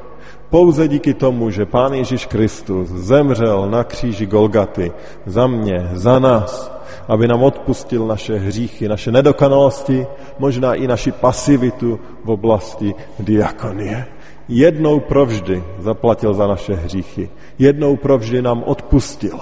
Pouze 0.50 0.88
díky 0.88 1.14
tomu, 1.14 1.50
že 1.50 1.66
Pán 1.66 1.94
Ježíš 1.94 2.26
Kristus 2.26 2.88
zemřel 2.88 3.70
na 3.70 3.84
kříži 3.84 4.26
Golgaty 4.26 4.92
za 5.26 5.46
mě, 5.46 5.90
za 5.92 6.18
nás, 6.18 6.72
aby 7.08 7.28
nám 7.28 7.42
odpustil 7.42 8.06
naše 8.06 8.38
hříchy, 8.38 8.88
naše 8.88 9.12
nedokonalosti, 9.12 10.06
možná 10.38 10.74
i 10.74 10.86
naši 10.86 11.12
pasivitu 11.12 12.00
v 12.24 12.30
oblasti 12.30 12.94
diakonie. 13.18 14.06
Jednou 14.48 15.00
provždy 15.00 15.64
zaplatil 15.78 16.34
za 16.34 16.46
naše 16.46 16.74
hříchy. 16.74 17.30
Jednou 17.58 17.96
provždy 17.96 18.42
nám 18.42 18.62
odpustil. 18.62 19.38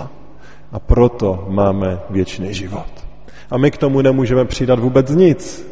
A 0.72 0.78
proto 0.78 1.44
máme 1.48 2.00
věčný 2.10 2.54
život. 2.54 2.88
A 3.50 3.58
my 3.58 3.70
k 3.70 3.78
tomu 3.78 4.00
nemůžeme 4.00 4.44
přidat 4.44 4.78
vůbec 4.78 5.10
nic. 5.10 5.68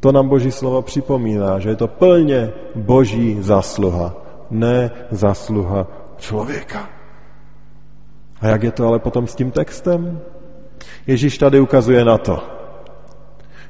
To 0.00 0.12
nám 0.12 0.28
Boží 0.28 0.50
slovo 0.50 0.82
připomíná, 0.82 1.58
že 1.58 1.68
je 1.68 1.76
to 1.76 1.88
plně 1.88 2.52
Boží 2.74 3.36
zásluha, 3.40 4.21
ne 4.52 4.90
zásluha 5.10 5.86
člověka. 6.16 6.90
A 8.40 8.46
jak 8.46 8.62
je 8.62 8.70
to 8.70 8.86
ale 8.86 8.98
potom 8.98 9.26
s 9.26 9.34
tím 9.34 9.50
textem? 9.50 10.20
Ježíš 11.06 11.38
tady 11.38 11.60
ukazuje 11.60 12.04
na 12.04 12.18
to, 12.18 12.42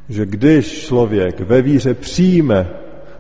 že 0.08 0.26
když 0.26 0.86
člověk 0.86 1.40
ve 1.40 1.62
víře 1.62 1.94
přijme 1.94 2.70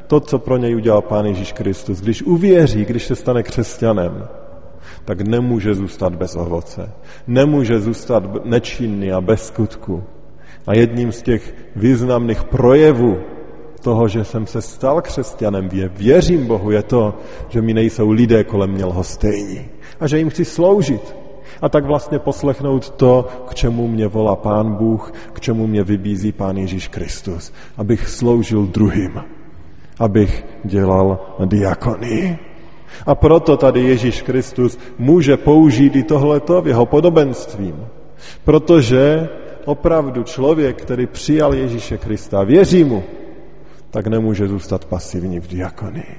to, 0.06 0.20
co 0.20 0.38
pro 0.38 0.56
něj 0.56 0.76
udělal 0.76 1.02
Pán 1.02 1.26
Ježíš 1.26 1.52
Kristus, 1.52 2.00
když 2.00 2.22
uvěří, 2.22 2.84
když 2.84 3.06
se 3.06 3.16
stane 3.16 3.42
křesťanem, 3.42 4.28
tak 5.04 5.20
nemůže 5.20 5.74
zůstat 5.74 6.14
bez 6.14 6.36
ovoce. 6.36 6.92
Nemůže 7.26 7.80
zůstat 7.80 8.44
nečinný 8.44 9.12
a 9.12 9.20
bez 9.20 9.46
skutku. 9.46 10.04
A 10.66 10.74
jedním 10.74 11.12
z 11.12 11.22
těch 11.22 11.54
významných 11.76 12.44
projevů 12.44 13.18
toho, 13.82 14.08
že 14.08 14.24
jsem 14.24 14.46
se 14.46 14.62
stal 14.62 15.02
křesťanem, 15.02 15.68
věřím 15.96 16.46
Bohu, 16.46 16.70
je 16.70 16.82
to, 16.82 17.14
že 17.48 17.62
mi 17.62 17.74
nejsou 17.74 18.10
lidé 18.10 18.44
kolem 18.44 18.70
mě 18.70 18.84
lhostejní 18.84 19.68
a 20.00 20.06
že 20.06 20.18
jim 20.18 20.30
chci 20.30 20.44
sloužit 20.44 21.16
a 21.62 21.68
tak 21.68 21.84
vlastně 21.84 22.18
poslechnout 22.18 22.90
to, 22.90 23.28
k 23.48 23.54
čemu 23.54 23.88
mě 23.88 24.08
volá 24.08 24.36
Pán 24.36 24.74
Bůh, 24.74 25.12
k 25.32 25.40
čemu 25.40 25.66
mě 25.66 25.82
vybízí 25.84 26.32
Pán 26.32 26.56
Ježíš 26.56 26.88
Kristus, 26.88 27.52
abych 27.76 28.08
sloužil 28.08 28.66
druhým, 28.66 29.22
abych 29.98 30.44
dělal 30.64 31.36
diakonii. 31.44 32.38
A 33.06 33.14
proto 33.14 33.56
tady 33.56 33.80
Ježíš 33.80 34.22
Kristus 34.22 34.78
může 34.98 35.36
použít 35.36 35.96
i 35.96 36.02
tohleto 36.02 36.62
v 36.62 36.68
jeho 36.68 36.86
podobenstvím. 36.86 37.86
Protože 38.44 39.28
opravdu 39.64 40.22
člověk, 40.22 40.82
který 40.82 41.06
přijal 41.06 41.54
Ježíše 41.54 41.98
Krista, 41.98 42.44
věří 42.44 42.84
mu, 42.84 43.02
tak 43.92 44.06
nemůže 44.06 44.48
zůstat 44.48 44.84
pasivní 44.84 45.40
v 45.40 45.48
diakonii. 45.48 46.16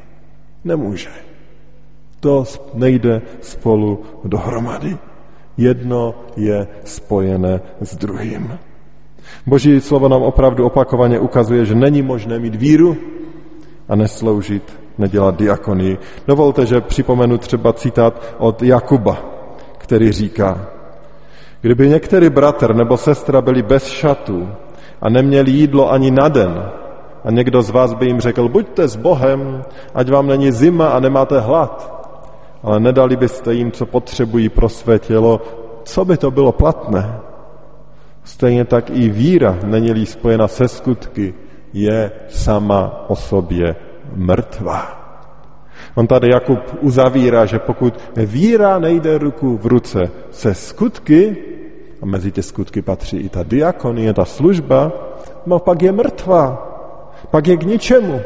Nemůže. 0.63 1.09
To 2.19 2.43
nejde 2.73 3.21
spolu 3.41 4.01
dohromady. 4.23 4.97
Jedno 5.57 6.15
je 6.37 6.67
spojené 6.83 7.61
s 7.81 7.97
druhým. 7.97 8.59
Boží 9.45 9.81
slovo 9.81 10.09
nám 10.09 10.21
opravdu 10.21 10.65
opakovaně 10.65 11.19
ukazuje, 11.19 11.65
že 11.65 11.75
není 11.75 12.01
možné 12.01 12.39
mít 12.39 12.55
víru 12.55 12.97
a 13.89 13.95
nesloužit, 13.95 14.79
nedělat 14.97 15.35
diakonii. 15.35 15.97
Dovolte, 16.27 16.65
že 16.65 16.81
připomenu 16.81 17.37
třeba 17.37 17.73
citát 17.73 18.35
od 18.37 18.61
Jakuba, 18.61 19.17
který 19.77 20.11
říká, 20.11 20.69
kdyby 21.61 21.89
některý 21.89 22.29
bratr 22.29 22.75
nebo 22.75 22.97
sestra 22.97 23.41
byli 23.41 23.61
bez 23.61 23.87
šatů 23.87 24.49
a 25.01 25.09
neměli 25.09 25.51
jídlo 25.51 25.91
ani 25.91 26.11
na 26.11 26.29
den, 26.29 26.71
a 27.23 27.31
někdo 27.31 27.61
z 27.61 27.69
vás 27.69 27.93
by 27.93 28.05
jim 28.05 28.19
řekl, 28.19 28.49
buďte 28.49 28.87
s 28.87 28.95
Bohem, 28.95 29.63
ať 29.93 30.09
vám 30.09 30.27
není 30.27 30.51
zima 30.51 30.87
a 30.87 30.99
nemáte 30.99 31.39
hlad, 31.39 32.03
ale 32.63 32.79
nedali 32.79 33.15
byste 33.15 33.53
jim, 33.53 33.71
co 33.71 33.85
potřebují 33.85 34.49
pro 34.49 34.69
své 34.69 34.99
tělo, 34.99 35.41
co 35.83 36.05
by 36.05 36.17
to 36.17 36.31
bylo 36.31 36.51
platné? 36.51 37.19
Stejně 38.23 38.65
tak 38.65 38.89
i 38.89 39.09
víra, 39.09 39.57
není-li 39.63 40.05
spojena 40.05 40.47
se 40.47 40.67
skutky, 40.67 41.33
je 41.73 42.11
sama 42.29 43.05
o 43.07 43.15
sobě 43.15 43.75
mrtvá. 44.15 45.03
On 45.95 46.07
tady 46.07 46.29
Jakub 46.29 46.59
uzavírá, 46.81 47.45
že 47.45 47.59
pokud 47.59 47.99
víra 48.15 48.79
nejde 48.79 49.17
ruku 49.17 49.57
v 49.57 49.65
ruce 49.65 50.11
se 50.31 50.53
skutky, 50.53 51.37
a 52.01 52.05
mezi 52.05 52.31
ty 52.31 52.43
skutky 52.43 52.81
patří 52.81 53.17
i 53.17 53.29
ta 53.29 53.43
diakonie, 53.43 54.13
ta 54.13 54.25
služba, 54.25 54.91
no 55.45 55.59
pak 55.59 55.81
je 55.81 55.91
mrtvá, 55.91 56.72
pak 57.31 57.47
je 57.47 57.57
k 57.57 57.63
ničemu. 57.63 58.21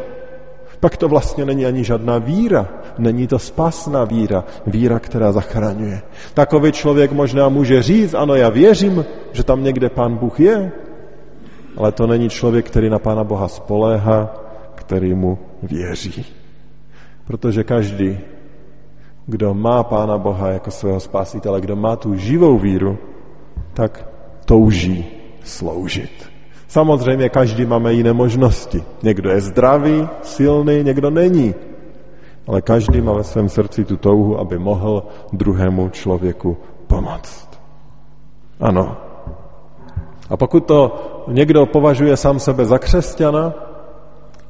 Pak 0.80 0.98
to 0.98 1.08
vlastně 1.08 1.46
není 1.46 1.66
ani 1.66 1.84
žádná 1.84 2.18
víra, 2.18 2.68
není 2.98 3.27
to 3.27 3.39
spásná 3.39 4.04
víra, 4.04 4.44
víra, 4.68 5.00
která 5.00 5.32
zachraňuje. 5.32 6.01
Takový 6.34 6.72
člověk 6.72 7.12
možná 7.12 7.50
může 7.50 7.84
říct, 7.84 8.13
ano, 8.13 8.36
já 8.36 8.50
věřím, 8.50 9.06
že 9.32 9.44
tam 9.44 9.63
někde 9.63 9.89
Pán 9.89 10.18
Bůh 10.18 10.39
je, 10.39 10.72
ale 11.77 11.92
to 11.92 12.08
není 12.08 12.30
člověk, 12.30 12.66
který 12.66 12.89
na 12.89 13.00
Pána 13.00 13.24
Boha 13.24 13.48
spoléhá, 13.48 14.34
který 14.75 15.13
mu 15.13 15.38
věří. 15.63 16.25
Protože 17.27 17.63
každý, 17.63 18.20
kdo 19.25 19.54
má 19.54 19.84
Pána 19.84 20.18
Boha 20.18 20.50
jako 20.50 20.72
svého 20.72 21.00
spasitele, 21.00 21.62
kdo 21.62 21.75
má 21.75 21.96
tu 21.96 22.16
živou 22.16 22.58
víru, 22.58 22.98
tak 23.74 24.10
touží 24.46 25.06
sloužit. 25.44 26.37
Samozřejmě 26.67 27.29
každý 27.29 27.65
máme 27.65 27.93
jiné 27.93 28.13
možnosti. 28.13 28.83
Někdo 29.03 29.29
je 29.29 29.41
zdravý, 29.41 30.07
silný, 30.21 30.83
někdo 30.83 31.09
není. 31.09 31.55
Ale 32.47 32.62
každý 32.62 33.01
má 33.01 33.13
ve 33.13 33.24
svém 33.24 33.50
srdci 33.50 33.86
tu 33.86 33.97
touhu, 33.97 34.39
aby 34.39 34.59
mohl 34.59 35.03
druhému 35.33 35.89
člověku 35.89 36.57
pomoct. 36.88 37.59
Ano. 38.59 38.97
A 40.29 40.38
pokud 40.38 40.65
to 40.65 40.95
někdo 41.27 41.65
považuje 41.65 42.17
sám 42.17 42.39
sebe 42.39 42.65
za 42.65 42.77
křesťana 42.77 43.53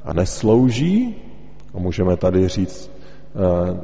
a 0.06 0.14
neslouží, 0.14 1.16
a 1.76 1.80
můžeme 1.80 2.18
tady 2.18 2.48
říct 2.48 2.92
eh, 2.92 3.78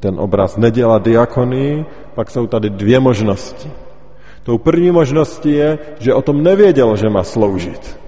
ten 0.00 0.20
obraz 0.20 0.56
nedělá 0.56 0.98
diakonii, 0.98 1.84
pak 2.14 2.30
jsou 2.30 2.46
tady 2.46 2.70
dvě 2.70 3.00
možnosti. 3.00 3.70
Tou 4.46 4.58
první 4.58 4.90
možností 4.90 5.52
je, 5.52 5.78
že 5.98 6.14
o 6.14 6.22
tom 6.22 6.42
nevěděl, 6.42 6.96
že 6.96 7.08
má 7.08 7.24
sloužit. 7.24 7.98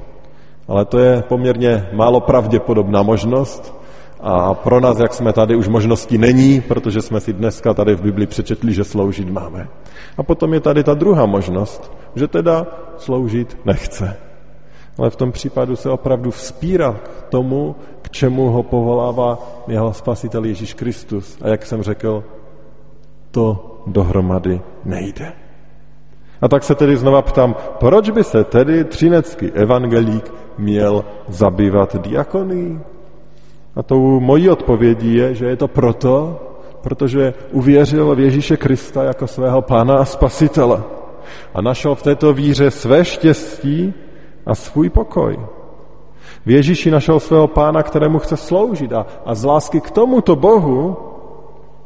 Ale 0.68 0.85
to 0.85 0.99
je 0.99 1.23
poměrně 1.28 1.88
málo 1.92 2.21
pravděpodobná 2.21 3.02
možnost 3.02 3.75
a 4.21 4.54
pro 4.54 4.80
nás, 4.80 4.99
jak 4.99 5.14
jsme 5.14 5.33
tady, 5.33 5.57
už 5.57 5.68
možností 5.68 6.18
není, 6.18 6.61
protože 6.61 7.02
jsme 7.02 7.21
si 7.21 7.33
dneska 7.33 7.75
tady 7.75 7.95
v 7.95 8.02
Bibli 8.02 8.26
přečetli, 8.26 8.73
že 8.73 8.85
sloužit 8.85 9.30
máme. 9.30 9.68
A 10.18 10.23
potom 10.23 10.54
je 10.54 10.61
tady 10.61 10.85
ta 10.85 10.95
druhá 10.95 11.26
možnost, 11.26 11.92
že 12.14 12.28
teda 12.28 12.66
sloužit 12.97 13.59
nechce. 13.64 14.16
Ale 14.99 15.11
v 15.11 15.16
tom 15.16 15.33
případu 15.33 15.76
se 15.76 15.90
opravdu 15.90 16.30
vzpírá 16.30 16.92
k 16.92 17.23
tomu, 17.28 17.76
k 18.02 18.11
čemu 18.11 18.50
ho 18.50 18.62
povolává 18.62 19.38
jeho 19.68 19.92
spasitel 19.92 20.45
Ježíš 20.45 20.75
Kristus. 20.75 21.38
A 21.42 21.49
jak 21.49 21.66
jsem 21.66 21.83
řekl, 21.83 22.25
to 23.30 23.75
dohromady 23.87 24.61
nejde. 24.85 25.48
A 26.40 26.49
tak 26.49 26.64
se 26.64 26.75
tedy 26.75 26.97
znova 26.97 27.23
ptám, 27.23 27.57
proč 27.78 28.11
by 28.11 28.25
se 28.25 28.45
tedy 28.45 28.85
třinecký 28.85 29.50
evangelík 29.50 30.33
měl 30.59 31.04
zabývat 31.28 31.97
diakonií? 31.97 32.80
A 33.76 33.83
tou 33.83 34.21
mojí 34.21 34.50
odpovědí 34.50 35.14
je, 35.14 35.35
že 35.35 35.47
je 35.47 35.57
to 35.57 35.68
proto, 35.68 36.40
protože 36.80 37.35
uvěřil 37.52 38.14
v 38.14 38.21
Ježíše 38.21 38.57
Krista 38.57 39.02
jako 39.02 39.26
svého 39.26 39.62
pána 39.62 39.99
a 39.99 40.04
spasitele. 40.04 40.83
A 41.55 41.62
našel 41.62 41.94
v 41.94 42.03
této 42.03 42.33
víře 42.33 42.70
své 42.70 43.05
štěstí 43.05 43.94
a 44.46 44.55
svůj 44.55 44.90
pokoj. 44.90 45.38
V 46.46 46.51
Ježíši 46.51 46.90
našel 46.90 47.20
svého 47.20 47.48
pána, 47.48 47.83
kterému 47.83 48.18
chce 48.18 48.37
sloužit 48.37 48.92
a, 48.92 49.07
a 49.27 49.35
z 49.35 49.44
lásky 49.44 49.81
k 49.81 49.90
tomuto 49.90 50.37
Bohu 50.37 50.96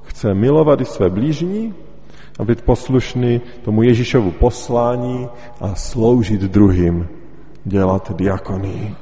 chce 0.02 0.34
milovat 0.34 0.80
i 0.80 0.84
své 0.84 1.10
blížní 1.10 1.74
a 2.38 2.44
být 2.44 2.62
poslušný 2.62 3.40
tomu 3.64 3.82
Ježíšovu 3.82 4.30
poslání 4.30 5.28
a 5.60 5.74
sloužit 5.74 6.40
druhým, 6.40 7.08
dělat 7.64 8.12
diakonii. 8.16 8.94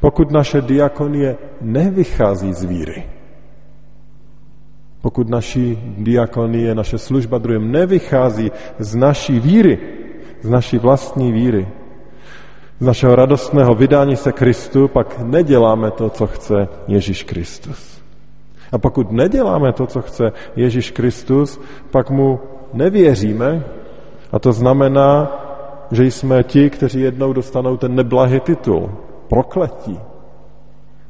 Pokud 0.00 0.30
naše 0.30 0.60
diakonie 0.60 1.36
nevychází 1.60 2.52
z 2.52 2.64
víry, 2.64 3.04
pokud 5.00 5.28
naší 5.28 5.78
diakonie, 5.98 6.74
naše 6.74 6.98
služba 6.98 7.38
druhým 7.38 7.72
nevychází 7.72 8.52
z 8.78 8.94
naší 8.94 9.40
víry, 9.40 9.78
z 10.42 10.48
naší 10.48 10.78
vlastní 10.78 11.32
víry, 11.32 11.68
z 12.80 12.86
našeho 12.86 13.16
radostného 13.16 13.74
vydání 13.74 14.16
se 14.16 14.32
Kristu, 14.32 14.88
pak 14.88 15.18
neděláme 15.18 15.90
to, 15.90 16.10
co 16.10 16.26
chce 16.26 16.68
Ježíš 16.88 17.22
Kristus. 17.22 18.03
A 18.74 18.78
pokud 18.78 19.12
neděláme 19.12 19.72
to, 19.72 19.86
co 19.86 20.02
chce 20.02 20.32
Ježíš 20.56 20.90
Kristus, 20.90 21.60
pak 21.90 22.10
mu 22.10 22.40
nevěříme 22.72 23.64
a 24.32 24.38
to 24.38 24.52
znamená, 24.52 25.32
že 25.90 26.04
jsme 26.04 26.42
ti, 26.42 26.70
kteří 26.70 27.00
jednou 27.00 27.32
dostanou 27.32 27.76
ten 27.76 27.94
neblahý 27.94 28.40
titul, 28.40 28.90
prokletí. 29.28 30.00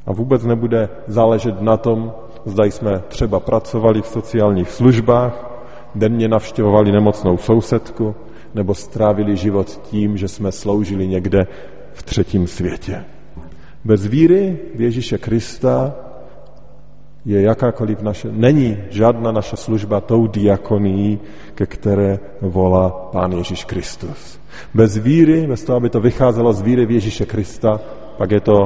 A 0.06 0.12
vůbec 0.12 0.44
nebude 0.44 0.88
záležet 1.06 1.60
na 1.60 1.76
tom, 1.76 2.12
zda 2.44 2.64
jsme 2.64 3.02
třeba 3.08 3.40
pracovali 3.40 4.02
v 4.02 4.06
sociálních 4.06 4.70
službách, 4.70 5.50
denně 5.94 6.28
navštěvovali 6.28 6.92
nemocnou 6.92 7.36
sousedku, 7.36 8.14
nebo 8.54 8.74
strávili 8.74 9.36
život 9.36 9.80
tím, 9.82 10.16
že 10.16 10.28
jsme 10.28 10.52
sloužili 10.52 11.08
někde 11.08 11.46
v 11.92 12.02
třetím 12.02 12.46
světě. 12.46 13.04
Bez 13.84 14.06
víry 14.06 14.58
v 14.74 14.80
Ježíše 14.80 15.18
Krista 15.18 16.03
je 17.24 17.40
jakákoliv 17.42 18.02
naše, 18.02 18.28
není 18.32 18.76
žádná 18.90 19.32
naše 19.32 19.56
služba 19.56 20.00
tou 20.00 20.26
diakonií, 20.26 21.20
ke 21.54 21.66
které 21.66 22.18
volá 22.40 22.90
Pán 22.90 23.32
Ježíš 23.32 23.64
Kristus. 23.64 24.40
Bez 24.74 24.96
víry, 24.96 25.46
bez 25.46 25.64
toho, 25.64 25.76
aby 25.76 25.90
to 25.90 26.00
vycházelo 26.00 26.52
z 26.52 26.60
víry 26.60 26.86
v 26.86 26.90
Ježíše 26.90 27.26
Krista, 27.26 27.80
pak 28.16 28.30
je 28.30 28.40
to, 28.40 28.56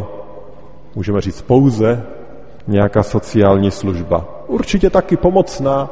můžeme 0.94 1.21
říct, 1.21 1.42
pouze 1.42 2.03
nějaká 2.66 3.03
sociální 3.03 3.71
služba. 3.71 4.44
Určitě 4.47 4.90
taky 4.90 5.16
pomocná, 5.16 5.90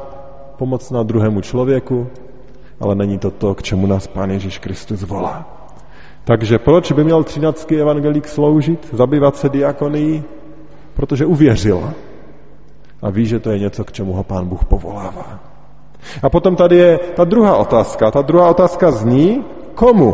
pomocná 0.57 1.03
druhému 1.03 1.41
člověku, 1.41 2.07
ale 2.79 2.95
není 2.95 3.17
to 3.17 3.31
to, 3.31 3.55
k 3.55 3.63
čemu 3.63 3.87
nás 3.87 4.07
Pán 4.07 4.31
Ježíš 4.31 4.59
Kristus 4.59 5.03
volá. 5.03 5.53
Takže 6.23 6.59
proč 6.59 6.91
by 6.91 7.03
měl 7.03 7.23
třináctý 7.23 7.75
evangelík 7.75 8.27
sloužit, 8.27 8.89
zabývat 8.93 9.35
se 9.35 9.49
diakonií? 9.49 10.23
Protože 10.93 11.25
uvěřil 11.25 11.93
a 13.01 13.09
ví, 13.09 13.25
že 13.25 13.39
to 13.39 13.51
je 13.51 13.59
něco, 13.59 13.83
k 13.83 13.91
čemu 13.91 14.13
ho 14.13 14.23
Pán 14.23 14.47
Bůh 14.47 14.65
povolává. 14.65 15.39
A 16.23 16.29
potom 16.29 16.55
tady 16.55 16.77
je 16.77 16.99
ta 17.15 17.23
druhá 17.23 17.57
otázka. 17.57 18.11
Ta 18.11 18.21
druhá 18.21 18.49
otázka 18.49 18.91
zní, 18.91 19.45
komu? 19.75 20.13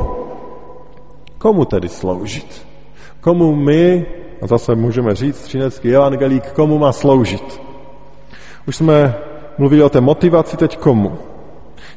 Komu 1.37 1.65
tedy 1.65 1.89
sloužit? 1.89 2.67
Komu 3.21 3.55
my, 3.55 4.05
a 4.41 4.47
zase 4.47 4.75
můžeme 4.75 5.15
říct, 5.15 5.43
třinecký 5.43 5.95
evangelík, 5.95 6.51
komu 6.51 6.79
má 6.79 6.91
sloužit? 6.91 7.61
Už 8.67 8.75
jsme 8.75 9.15
mluvili 9.57 9.83
o 9.83 9.89
té 9.89 10.01
motivaci, 10.01 10.57
teď 10.57 10.77
komu? 10.77 11.11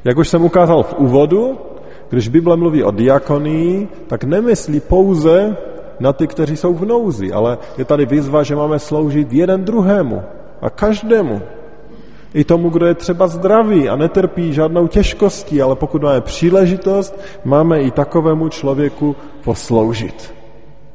Jak 0.05 0.19
už 0.19 0.29
jsem 0.29 0.45
ukázal 0.45 0.83
v 0.83 0.95
úvodu, 0.99 1.59
když 2.09 2.29
Bible 2.29 2.57
mluví 2.57 2.85
o 2.85 2.91
diakonii, 2.91 3.89
tak 4.07 4.25
nemyslí 4.25 4.81
pouze 4.81 5.57
na 6.01 6.13
ty, 6.13 6.27
kteří 6.27 6.57
jsou 6.57 6.75
v 6.75 6.87
nouzi, 6.87 7.33
ale 7.33 7.59
je 7.79 7.85
tady 7.85 8.07
výzva, 8.07 8.43
že 8.43 8.57
máme 8.57 8.79
sloužit 8.79 9.33
jeden 9.33 9.65
druhému 9.65 10.23
a 10.63 10.71
každému. 10.71 11.43
I 12.35 12.45
tomu, 12.45 12.71
kdo 12.71 12.87
je 12.87 12.95
třeba 12.95 13.27
zdravý 13.27 13.89
a 13.89 13.97
netrpí 13.97 14.53
žádnou 14.53 14.87
těžkostí, 14.87 15.63
ale 15.63 15.77
pokud 15.77 16.03
máme 16.03 16.21
příležitost, 16.21 17.21
máme 17.45 17.81
i 17.81 17.91
takovému 17.91 18.49
člověku 18.49 19.17
posloužit. 19.45 20.35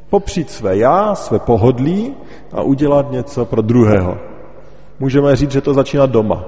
Popřít 0.10 0.50
své 0.50 0.78
já, 0.78 1.16
své 1.16 1.40
pohodlí 1.40 2.14
a 2.54 2.62
udělat 2.62 3.12
něco 3.12 3.46
pro 3.46 3.62
druhého. 3.62 4.18
Můžeme 5.00 5.36
říct, 5.36 5.52
že 5.52 5.62
to 5.62 5.74
začíná 5.74 6.06
doma, 6.06 6.46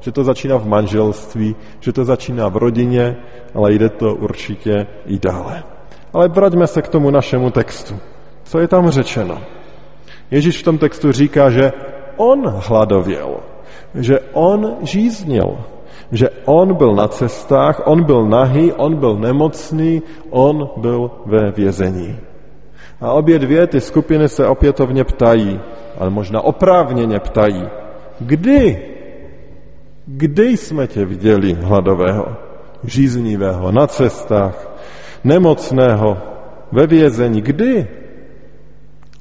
že 0.00 0.12
to 0.12 0.24
začíná 0.24 0.56
v 0.56 0.66
manželství, 0.66 1.56
že 1.80 1.92
to 1.92 2.04
začíná 2.04 2.48
v 2.48 2.56
rodině, 2.56 3.16
ale 3.54 3.72
jde 3.72 3.88
to 3.88 4.14
určitě 4.14 4.86
i 5.06 5.18
dále. 5.18 5.62
Ale 6.12 6.28
vraťme 6.28 6.66
se 6.66 6.82
k 6.82 6.88
tomu 6.88 7.10
našemu 7.10 7.50
textu. 7.50 7.98
Co 8.44 8.58
je 8.58 8.68
tam 8.68 8.90
řečeno? 8.90 9.38
Ježíš 10.30 10.58
v 10.58 10.62
tom 10.62 10.78
textu 10.78 11.12
říká, 11.12 11.50
že 11.50 11.72
on 12.20 12.44
hladověl, 12.44 13.40
že 13.94 14.20
on 14.32 14.76
žíznil, 14.82 15.56
že 16.12 16.28
on 16.44 16.74
byl 16.74 16.94
na 16.94 17.08
cestách, 17.08 17.82
on 17.84 18.04
byl 18.04 18.28
nahý, 18.28 18.72
on 18.72 18.96
byl 18.96 19.16
nemocný, 19.16 20.02
on 20.30 20.68
byl 20.76 21.10
ve 21.26 21.50
vězení. 21.50 22.16
A 23.00 23.12
obě 23.12 23.38
dvě 23.38 23.66
ty 23.66 23.80
skupiny 23.80 24.28
se 24.28 24.46
opětovně 24.46 25.04
ptají, 25.04 25.60
ale 25.98 26.10
možná 26.10 26.40
oprávněně 26.40 27.18
ptají, 27.20 27.64
kdy 28.20 28.90
Kdy 30.06 30.56
jsme 30.56 30.86
tě 30.86 31.04
viděli 31.04 31.52
hladového, 31.52 32.36
žíznivého, 32.84 33.72
na 33.72 33.86
cestách, 33.86 34.68
nemocného 35.24 36.18
ve 36.72 36.86
vězení. 36.86 37.40
Kdy? 37.40 37.86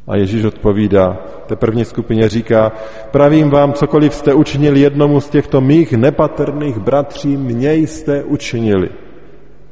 A 0.09 0.17
Ježíš 0.17 0.43
odpovídá, 0.45 1.17
té 1.45 1.55
první 1.55 1.85
skupině 1.85 2.29
říká, 2.29 2.71
pravím 3.11 3.49
vám, 3.49 3.73
cokoliv 3.73 4.13
jste 4.13 4.33
učinili 4.33 4.79
jednomu 4.79 5.21
z 5.21 5.29
těchto 5.29 5.61
mých 5.61 5.93
nepatrných 5.93 6.77
bratří, 6.77 7.37
mě 7.37 7.73
jste 7.73 8.23
učinili. 8.23 8.89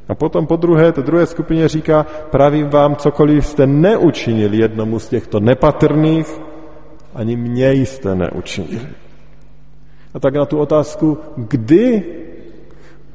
A 0.08 0.14
potom 0.14 0.46
po 0.46 0.56
druhé, 0.56 0.92
té 0.92 1.02
druhé 1.02 1.26
skupině 1.26 1.68
říká, 1.68 2.06
pravím 2.30 2.68
vám, 2.68 2.96
cokoliv 2.96 3.46
jste 3.46 3.66
neučinili 3.66 4.56
jednomu 4.60 4.98
z 4.98 5.08
těchto 5.08 5.40
nepatrných, 5.40 6.40
ani 7.14 7.36
mě 7.36 7.72
jste 7.72 8.14
neučinili. 8.14 8.88
A 10.14 10.20
tak 10.20 10.34
na 10.34 10.46
tu 10.46 10.58
otázku, 10.58 11.18
kdy, 11.36 12.02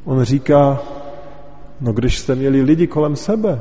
on 0.05 0.23
říká, 0.23 0.81
no 1.81 1.93
když 1.93 2.17
jste 2.19 2.35
měli 2.35 2.61
lidi 2.61 2.87
kolem 2.87 3.15
sebe, 3.15 3.59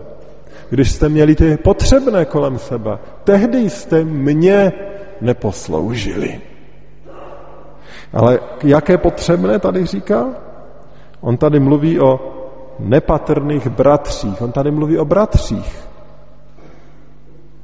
když 0.72 0.90
jste 0.90 1.08
měli 1.08 1.34
ty 1.34 1.56
potřebné 1.56 2.24
kolem 2.24 2.58
sebe, 2.58 2.98
tehdy 3.24 3.70
jste 3.70 4.04
mě 4.04 4.72
neposloužili. 5.20 6.40
Ale 8.12 8.40
jaké 8.64 8.98
potřebné 8.98 9.58
tady 9.58 9.86
říká? 9.86 10.26
On 11.20 11.36
tady 11.36 11.60
mluví 11.60 12.00
o 12.00 12.20
nepatrných 12.78 13.68
bratřích. 13.68 14.42
On 14.42 14.52
tady 14.52 14.70
mluví 14.70 14.98
o 14.98 15.04
bratřích. 15.04 15.88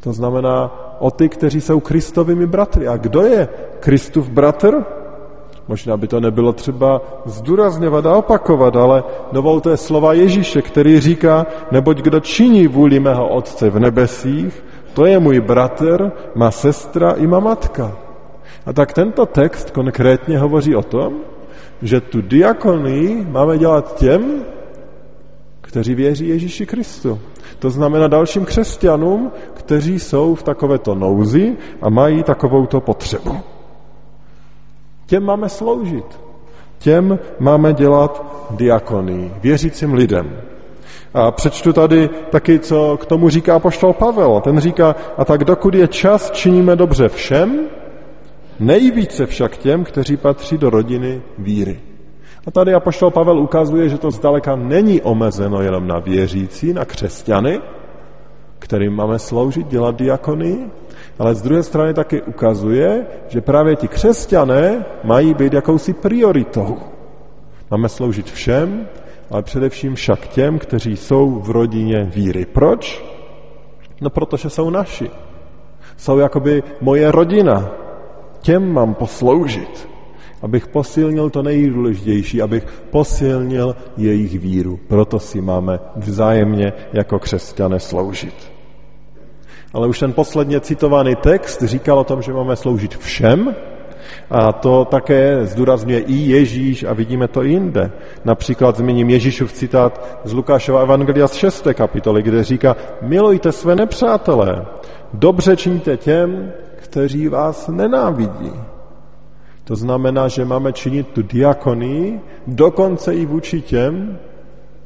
To 0.01 0.13
znamená 0.13 0.71
o 1.01 1.11
ty, 1.11 1.29
kteří 1.29 1.61
jsou 1.61 1.81
Kristovými 1.81 2.47
bratry. 2.47 2.89
A 2.89 2.97
kdo 2.97 3.23
je 3.23 3.49
Kristův 3.81 4.29
bratr? 4.29 4.85
Možná 5.69 5.97
by 5.97 6.09
to 6.09 6.21
nebylo 6.21 6.53
třeba 6.53 7.01
zdůrazňovat 7.25 8.07
a 8.07 8.17
opakovat, 8.17 8.77
ale 8.77 9.05
dovolte 9.33 9.77
slova 9.77 10.13
Ježíše, 10.13 10.63
který 10.63 11.01
říká, 11.01 11.47
neboť 11.71 11.99
kdo 11.99 12.21
činí 12.21 12.67
vůli 12.67 13.01
mého 13.01 13.29
Otce 13.29 13.71
v 13.71 13.79
nebesích, 13.79 14.65
to 14.95 15.07
je 15.07 15.19
můj 15.19 15.41
bratr, 15.41 16.13
má 16.35 16.51
sestra 16.51 17.13
i 17.13 17.27
má 17.27 17.41
matka. 17.41 17.97
A 18.67 18.73
tak 18.73 18.93
tento 18.93 19.27
text 19.27 19.71
konkrétně 19.71 20.39
hovoří 20.39 20.77
o 20.77 20.83
tom, 20.83 21.15
že 21.83 22.01
tu 22.01 22.21
diakonii 22.21 23.27
máme 23.31 23.59
dělat 23.59 23.97
těm, 23.97 24.45
kteří 25.61 25.95
věří 25.95 26.29
Ježíši 26.29 26.67
Kristu. 26.67 27.19
To 27.59 27.71
znamená 27.71 28.09
dalším 28.09 28.45
křesťanům, 28.45 29.33
kteří 29.55 29.99
jsou 29.99 30.35
v 30.35 30.43
takovéto 30.43 30.95
nouzi 30.95 31.57
a 31.83 31.91
mají 31.91 32.23
takovouto 32.23 32.81
potřebu. 32.81 33.58
Těm 35.09 35.25
máme 35.25 35.49
sloužit. 35.49 36.21
Těm 36.79 37.19
máme 37.39 37.73
dělat 37.73 38.25
diakonii, 38.51 39.33
věřícím 39.43 39.95
lidem. 39.95 40.37
A 41.15 41.31
přečtu 41.31 41.73
tady 41.73 42.09
taky, 42.31 42.59
co 42.59 42.97
k 43.01 43.07
tomu 43.07 43.29
říká 43.29 43.59
poštol 43.59 43.93
Pavel. 43.93 44.41
Ten 44.41 44.59
říká, 44.61 44.97
a 45.17 45.25
tak 45.25 45.45
dokud 45.45 45.75
je 45.75 45.89
čas, 45.89 46.31
činíme 46.31 46.77
dobře 46.77 47.09
všem, 47.09 47.61
nejvíce 48.61 49.27
však 49.27 49.57
těm, 49.57 49.85
kteří 49.85 50.17
patří 50.17 50.59
do 50.59 50.71
rodiny 50.71 51.23
víry. 51.39 51.81
A 52.47 52.51
tady 52.51 52.75
apoštol 52.75 53.11
Pavel 53.11 53.39
ukazuje, 53.39 53.89
že 53.89 53.99
to 53.99 54.11
zdaleka 54.11 54.57
není 54.57 55.03
omezeno 55.03 55.63
jenom 55.63 55.87
na 55.87 55.99
věřící, 55.99 56.73
na 56.73 56.85
křesťany, 56.85 57.61
kterým 58.59 58.93
máme 58.93 59.19
sloužit, 59.19 59.67
dělat 59.67 59.97
diakonii, 59.97 60.71
ale 61.19 61.35
z 61.35 61.43
druhé 61.43 61.63
strany 61.63 61.95
taky 61.95 62.23
ukazuje, 62.23 63.07
že 63.29 63.41
právě 63.41 63.77
ti 63.77 63.89
křesťané 63.89 64.85
mají 65.05 65.35
být 65.35 65.53
jakousi 65.53 65.93
prioritou. 65.93 66.79
Máme 67.71 67.89
sloužit 67.89 68.31
všem, 68.31 68.89
ale 69.31 69.43
především 69.43 69.95
však 69.95 70.29
těm, 70.29 70.59
kteří 70.59 70.97
jsou 70.97 71.41
v 71.41 71.51
rodině 71.51 72.05
víry. 72.05 72.47
Proč? 72.47 73.05
No 74.01 74.11
protože 74.11 74.51
jsou 74.51 74.71
naši. 74.71 75.11
Jsou 75.97 76.19
jakoby 76.19 76.63
moje 76.81 77.13
rodina. 77.13 77.71
Těm 78.41 78.73
mám 78.73 78.95
posloužit 78.95 79.89
abych 80.43 80.67
posilnil 80.67 81.31
to 81.31 81.43
nejdůležitější, 81.43 82.43
abych 82.43 82.67
posilnil 82.91 83.77
jejich 83.97 84.39
víru. 84.39 84.81
Proto 84.89 85.19
si 85.19 85.41
máme 85.41 85.81
vzájemně 85.97 86.73
jako 86.93 87.19
křesťané 87.19 87.81
sloužit. 87.81 88.53
Ale 89.73 89.89
už 89.89 89.99
ten 89.99 90.13
posledně 90.13 90.61
citovaný 90.61 91.17
text 91.17 91.63
říkal 91.63 91.99
o 91.99 92.05
tom, 92.05 92.23
že 92.23 92.33
máme 92.33 92.57
sloužit 92.57 92.97
všem, 92.97 93.55
a 94.31 94.53
to 94.53 94.85
také 94.85 95.47
zdůrazňuje 95.47 96.01
i 96.01 96.15
Ježíš 96.15 96.85
a 96.85 96.93
vidíme 96.93 97.29
to 97.29 97.45
i 97.45 97.49
jinde. 97.49 97.91
Například 98.25 98.77
zmíním 98.77 99.11
Ježíšův 99.11 99.53
citát 99.53 100.21
z 100.25 100.33
Lukášova 100.33 100.81
Evangelia 100.83 101.29
z 101.29 101.35
6. 101.35 101.67
kapitoly, 101.75 102.23
kde 102.23 102.45
říká, 102.45 102.77
milujte 103.03 103.53
své 103.53 103.77
nepřátelé, 103.77 104.67
dobře 105.13 105.57
činíte 105.57 105.97
těm, 105.97 106.53
kteří 106.77 107.29
vás 107.29 107.69
nenávidí. 107.69 108.53
To 109.69 109.77
znamená, 109.77 110.29
že 110.29 110.45
máme 110.45 110.73
činit 110.73 111.09
tu 111.09 111.23
diakonii 111.23 112.21
dokonce 112.47 113.15
i 113.15 113.27
vůči 113.27 113.61
těm, 113.61 114.19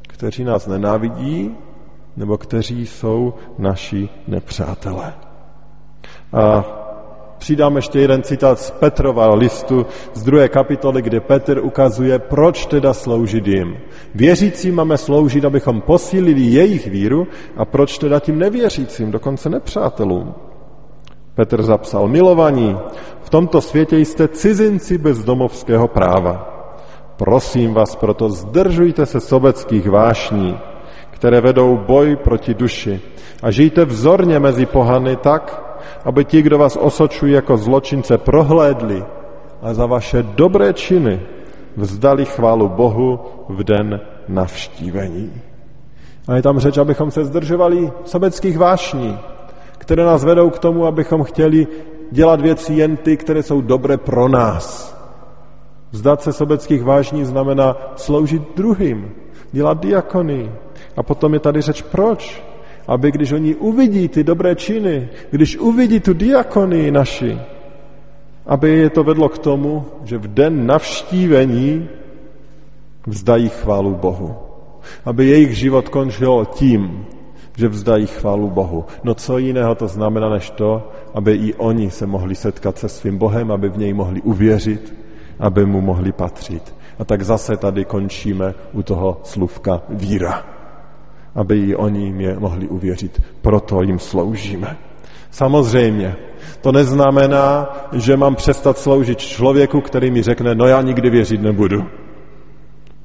kteří 0.07 0.43
nás 0.43 0.67
nenávidí, 0.67 1.55
nebo 2.17 2.37
kteří 2.37 2.85
jsou 2.87 3.33
naši 3.57 4.09
nepřátelé. 4.27 5.13
A 6.33 6.65
přidám 7.37 7.75
ještě 7.75 7.99
jeden 7.99 8.23
citát 8.23 8.59
z 8.59 8.71
Petrova 8.71 9.33
listu 9.35 9.85
z 10.13 10.23
druhé 10.23 10.49
kapitoly, 10.49 11.01
kde 11.01 11.19
Petr 11.19 11.59
ukazuje, 11.63 12.19
proč 12.19 12.65
teda 12.65 12.93
sloužit 12.93 13.47
jim. 13.47 13.77
Věřícím 14.15 14.75
máme 14.75 14.97
sloužit, 14.97 15.45
abychom 15.45 15.81
posílili 15.81 16.41
jejich 16.41 16.87
víru 16.87 17.27
a 17.57 17.65
proč 17.65 17.97
teda 17.97 18.19
tím 18.19 18.39
nevěřícím, 18.39 19.11
dokonce 19.11 19.49
nepřátelům. 19.49 20.52
Petr 21.35 21.63
zapsal, 21.63 22.07
milovaní, 22.07 22.77
v 23.21 23.29
tomto 23.29 23.61
světě 23.61 23.97
jste 23.97 24.27
cizinci 24.27 24.97
bez 24.97 25.23
domovského 25.23 25.87
práva. 25.87 26.49
Prosím 27.17 27.73
vás 27.73 27.95
proto, 27.95 28.29
zdržujte 28.29 29.05
se 29.05 29.19
sobeckých 29.19 29.89
vášní, 29.89 30.57
které 31.11 31.41
vedou 31.41 31.77
boj 31.77 32.15
proti 32.15 32.53
duši 32.53 33.01
a 33.43 33.51
žijte 33.51 33.85
vzorně 33.85 34.39
mezi 34.39 34.65
pohany 34.65 35.15
tak, 35.15 35.73
aby 36.05 36.25
ti, 36.25 36.41
kdo 36.41 36.57
vás 36.57 36.77
osočují 36.77 37.33
jako 37.33 37.57
zločince, 37.57 38.17
prohlédli 38.17 39.03
a 39.61 39.73
za 39.73 39.85
vaše 39.85 40.23
dobré 40.23 40.73
činy 40.73 41.21
vzdali 41.77 42.25
chválu 42.25 42.69
Bohu 42.69 43.19
v 43.49 43.63
den 43.63 43.99
navštívení. 44.27 45.31
A 46.27 46.35
je 46.35 46.41
tam 46.41 46.59
řeč, 46.59 46.77
abychom 46.77 47.11
se 47.11 47.25
zdržovali 47.25 47.91
sobeckých 48.05 48.57
vášní, 48.57 49.19
které 49.83 50.03
nás 50.03 50.23
vedou 50.23 50.49
k 50.49 50.59
tomu, 50.59 50.85
abychom 50.85 51.23
chtěli 51.23 51.67
dělat 52.11 52.41
věci 52.41 52.73
jen 52.73 52.97
ty, 52.97 53.17
které 53.17 53.43
jsou 53.43 53.61
dobré 53.61 53.97
pro 53.97 54.27
nás. 54.27 54.95
Vzdat 55.91 56.21
se 56.21 56.33
sobeckých 56.33 56.83
vážní 56.83 57.25
znamená 57.25 57.75
sloužit 57.95 58.41
druhým, 58.55 59.11
dělat 59.51 59.79
diakony. 59.79 60.51
A 60.95 61.03
potom 61.03 61.33
je 61.33 61.39
tady 61.39 61.61
řeč 61.61 61.81
proč? 61.81 62.43
Aby 62.87 63.11
když 63.11 63.31
oni 63.31 63.55
uvidí 63.55 64.07
ty 64.07 64.23
dobré 64.23 64.55
činy, 64.55 65.09
když 65.31 65.57
uvidí 65.57 65.99
tu 65.99 66.13
diakonii 66.13 66.91
naši, 66.91 67.39
aby 68.45 68.69
je 68.69 68.89
to 68.89 69.03
vedlo 69.03 69.29
k 69.29 69.37
tomu, 69.37 69.85
že 70.03 70.17
v 70.17 70.27
den 70.27 70.67
navštívení 70.67 71.89
vzdají 73.07 73.49
chválu 73.49 73.95
Bohu. 73.95 74.35
Aby 75.05 75.27
jejich 75.27 75.57
život 75.57 75.89
končil 75.89 76.45
tím, 76.55 77.05
že 77.57 77.67
vzdají 77.67 78.07
chválu 78.07 78.49
Bohu. 78.49 78.85
No 79.03 79.13
co 79.15 79.37
jiného 79.37 79.75
to 79.75 79.87
znamená 79.87 80.29
než 80.29 80.49
to, 80.49 80.91
aby 81.13 81.33
i 81.33 81.53
oni 81.53 81.91
se 81.91 82.05
mohli 82.05 82.35
setkat 82.35 82.77
se 82.77 82.89
svým 82.89 83.17
Bohem, 83.17 83.51
aby 83.51 83.69
v 83.69 83.77
něj 83.77 83.93
mohli 83.93 84.21
uvěřit, 84.21 84.93
aby 85.39 85.65
mu 85.65 85.81
mohli 85.81 86.11
patřit. 86.11 86.75
A 86.99 87.05
tak 87.05 87.21
zase 87.21 87.57
tady 87.57 87.85
končíme 87.85 88.53
u 88.73 88.83
toho 88.83 89.21
slůvka 89.23 89.81
víra. 89.89 90.45
Aby 91.35 91.59
i 91.59 91.75
oni 91.75 92.13
mě 92.13 92.35
mohli 92.39 92.67
uvěřit. 92.67 93.21
Proto 93.41 93.81
jim 93.81 93.99
sloužíme. 93.99 94.77
Samozřejmě, 95.31 96.15
to 96.61 96.71
neznamená, 96.71 97.69
že 97.93 98.17
mám 98.17 98.35
přestat 98.35 98.77
sloužit 98.77 99.19
člověku, 99.19 99.81
který 99.81 100.11
mi 100.11 100.21
řekne, 100.21 100.55
no 100.55 100.67
já 100.67 100.81
nikdy 100.81 101.09
věřit 101.09 101.41
nebudu. 101.41 101.85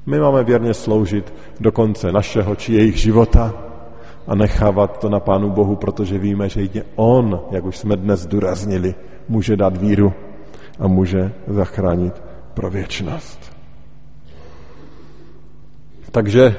My 0.05 0.19
máme 0.19 0.43
věrně 0.43 0.73
sloužit 0.73 1.33
do 1.59 1.71
konce 1.71 2.11
našeho 2.11 2.55
či 2.55 2.73
jejich 2.73 2.97
života, 2.97 3.68
a 4.27 4.35
nechávat 4.35 4.97
to 4.99 5.09
na 5.09 5.19
Pánu 5.19 5.49
Bohu, 5.49 5.75
protože 5.75 6.17
víme, 6.17 6.49
že 6.49 6.61
jde 6.61 6.83
On, 6.95 7.39
jak 7.51 7.65
už 7.65 7.77
jsme 7.77 7.95
dnes 7.95 8.25
důraznili, 8.25 8.95
může 9.29 9.55
dát 9.55 9.77
víru 9.77 10.13
a 10.79 10.87
může 10.87 11.31
zachránit 11.47 12.23
pro 12.53 12.69
věčnost. 12.69 13.55
Takže 16.11 16.55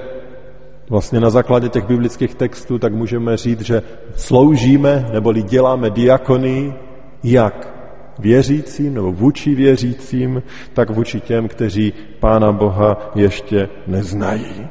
vlastně 0.90 1.20
na 1.20 1.30
základě 1.30 1.68
těch 1.68 1.86
biblických 1.86 2.34
textů 2.34 2.78
tak 2.78 2.94
můžeme 2.94 3.36
říct, 3.36 3.60
že 3.60 3.82
sloužíme 4.16 5.06
neboli 5.12 5.42
děláme 5.42 5.90
diakony 5.90 6.74
jak 7.24 7.80
věřícím 8.18 8.94
nebo 8.94 9.12
vůči 9.12 9.54
věřícím, 9.54 10.42
tak 10.74 10.90
vůči 10.90 11.20
těm, 11.20 11.48
kteří 11.48 11.92
Pána 12.20 12.52
Boha 12.52 13.10
ještě 13.14 13.68
neznají. 13.86 14.68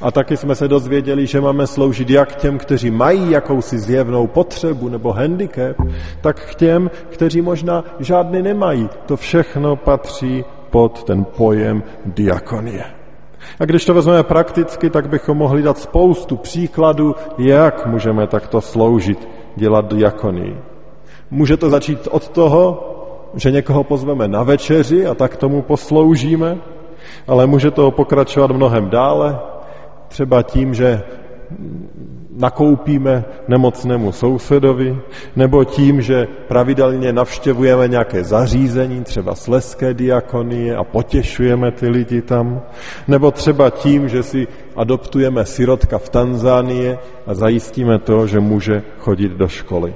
A 0.00 0.10
taky 0.10 0.36
jsme 0.36 0.54
se 0.54 0.68
dozvěděli, 0.68 1.26
že 1.26 1.40
máme 1.40 1.66
sloužit 1.66 2.10
jak 2.10 2.36
těm, 2.36 2.58
kteří 2.58 2.90
mají 2.90 3.30
jakousi 3.30 3.78
zjevnou 3.78 4.26
potřebu 4.26 4.88
nebo 4.88 5.12
handicap, 5.12 5.76
tak 6.20 6.40
k 6.50 6.54
těm, 6.54 6.90
kteří 7.08 7.40
možná 7.40 7.84
žádný 7.98 8.42
nemají. 8.42 8.88
To 9.06 9.16
všechno 9.16 9.76
patří 9.76 10.44
pod 10.70 11.04
ten 11.04 11.24
pojem 11.24 11.82
diakonie. 12.06 12.84
A 13.60 13.64
když 13.64 13.84
to 13.84 13.94
vezmeme 13.94 14.22
prakticky, 14.22 14.90
tak 14.90 15.08
bychom 15.08 15.36
mohli 15.36 15.62
dát 15.62 15.78
spoustu 15.78 16.36
příkladů, 16.36 17.14
jak 17.38 17.86
můžeme 17.86 18.26
takto 18.26 18.60
sloužit, 18.60 19.28
dělat 19.56 19.94
diakonii. 19.94 20.56
Může 21.30 21.56
to 21.56 21.70
začít 21.70 22.08
od 22.10 22.28
toho, 22.28 22.92
že 23.34 23.50
někoho 23.50 23.84
pozveme 23.84 24.28
na 24.28 24.42
večeři 24.42 25.06
a 25.06 25.14
tak 25.14 25.36
tomu 25.36 25.62
posloužíme, 25.62 26.58
ale 27.26 27.46
může 27.46 27.70
to 27.70 27.90
pokračovat 27.90 28.50
mnohem 28.50 28.90
dále, 28.90 29.38
třeba 30.08 30.42
tím, 30.42 30.74
že 30.74 31.02
nakoupíme 32.36 33.24
nemocnému 33.48 34.12
sousedovi, 34.12 34.98
nebo 35.36 35.64
tím, 35.64 36.02
že 36.02 36.28
pravidelně 36.48 37.12
navštěvujeme 37.12 37.88
nějaké 37.88 38.24
zařízení, 38.24 39.04
třeba 39.04 39.34
sleské 39.34 39.94
diakonie 39.94 40.76
a 40.76 40.84
potěšujeme 40.84 41.70
ty 41.70 41.88
lidi 41.88 42.22
tam, 42.22 42.62
nebo 43.08 43.30
třeba 43.30 43.70
tím, 43.70 44.08
že 44.08 44.22
si 44.22 44.46
adoptujeme 44.76 45.44
sirotka 45.44 45.98
v 45.98 46.08
Tanzánii 46.08 46.98
a 47.26 47.34
zajistíme 47.34 47.98
to, 47.98 48.26
že 48.26 48.40
může 48.40 48.82
chodit 48.98 49.32
do 49.32 49.48
školy. 49.48 49.94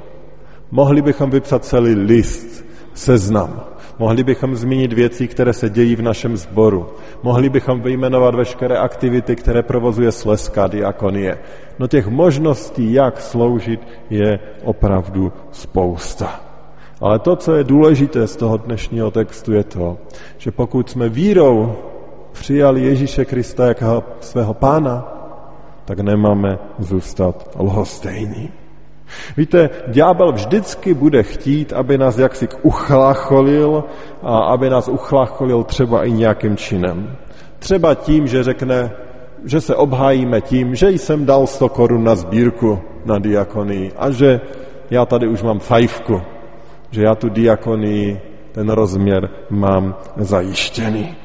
Mohli 0.70 1.02
bychom 1.02 1.30
vypsat 1.30 1.64
celý 1.64 1.94
list, 1.94 2.64
seznam 2.94 3.70
Mohli 4.00 4.24
bychom 4.24 4.56
zmínit 4.56 4.92
věci, 4.92 5.28
které 5.28 5.52
se 5.52 5.70
dějí 5.70 5.96
v 5.96 6.02
našem 6.02 6.36
sboru. 6.36 6.86
Mohli 7.22 7.48
bychom 7.48 7.80
vyjmenovat 7.80 8.34
veškeré 8.34 8.78
aktivity, 8.78 9.36
které 9.36 9.62
provozuje 9.62 10.12
Sleská 10.12 10.66
diakonie. 10.66 11.38
No 11.78 11.86
těch 11.86 12.08
možností, 12.08 12.92
jak 12.92 13.20
sloužit, 13.20 13.80
je 14.10 14.38
opravdu 14.64 15.32
spousta. 15.52 16.40
Ale 17.00 17.18
to, 17.18 17.36
co 17.36 17.54
je 17.54 17.64
důležité 17.64 18.26
z 18.26 18.36
toho 18.36 18.56
dnešního 18.56 19.10
textu, 19.10 19.52
je 19.52 19.64
to, 19.64 19.98
že 20.38 20.50
pokud 20.50 20.90
jsme 20.90 21.08
vírou 21.08 21.76
přijali 22.32 22.80
Ježíše 22.80 23.24
Krista 23.24 23.68
jako 23.68 24.02
svého 24.20 24.54
pána, 24.54 25.12
tak 25.84 26.00
nemáme 26.00 26.58
zůstat 26.78 27.56
lhostejní. 27.58 28.59
Víte, 29.36 29.70
ďábel 29.86 30.32
vždycky 30.32 30.94
bude 30.94 31.22
chtít, 31.22 31.72
aby 31.72 31.98
nás 31.98 32.18
jaksi 32.18 32.48
uchlácholil 32.62 33.84
a 34.22 34.38
aby 34.38 34.70
nás 34.70 34.88
uchlácholil 34.88 35.64
třeba 35.64 36.04
i 36.04 36.12
nějakým 36.12 36.56
činem. 36.56 37.16
Třeba 37.58 37.94
tím, 37.94 38.26
že 38.26 38.42
řekne, 38.42 38.90
že 39.44 39.60
se 39.60 39.74
obhájíme 39.74 40.40
tím, 40.40 40.74
že 40.74 40.90
jsem 40.90 41.26
dal 41.26 41.46
100 41.46 41.68
korun 41.68 42.04
na 42.04 42.14
sbírku 42.14 42.78
na 43.04 43.18
diakonii 43.18 43.92
a 43.96 44.10
že 44.10 44.40
já 44.90 45.06
tady 45.06 45.28
už 45.28 45.42
mám 45.42 45.58
fajfku, 45.58 46.22
že 46.90 47.02
já 47.02 47.14
tu 47.14 47.28
diakonii, 47.28 48.20
ten 48.52 48.68
rozměr 48.68 49.30
mám 49.50 49.94
zajištěný. 50.16 51.16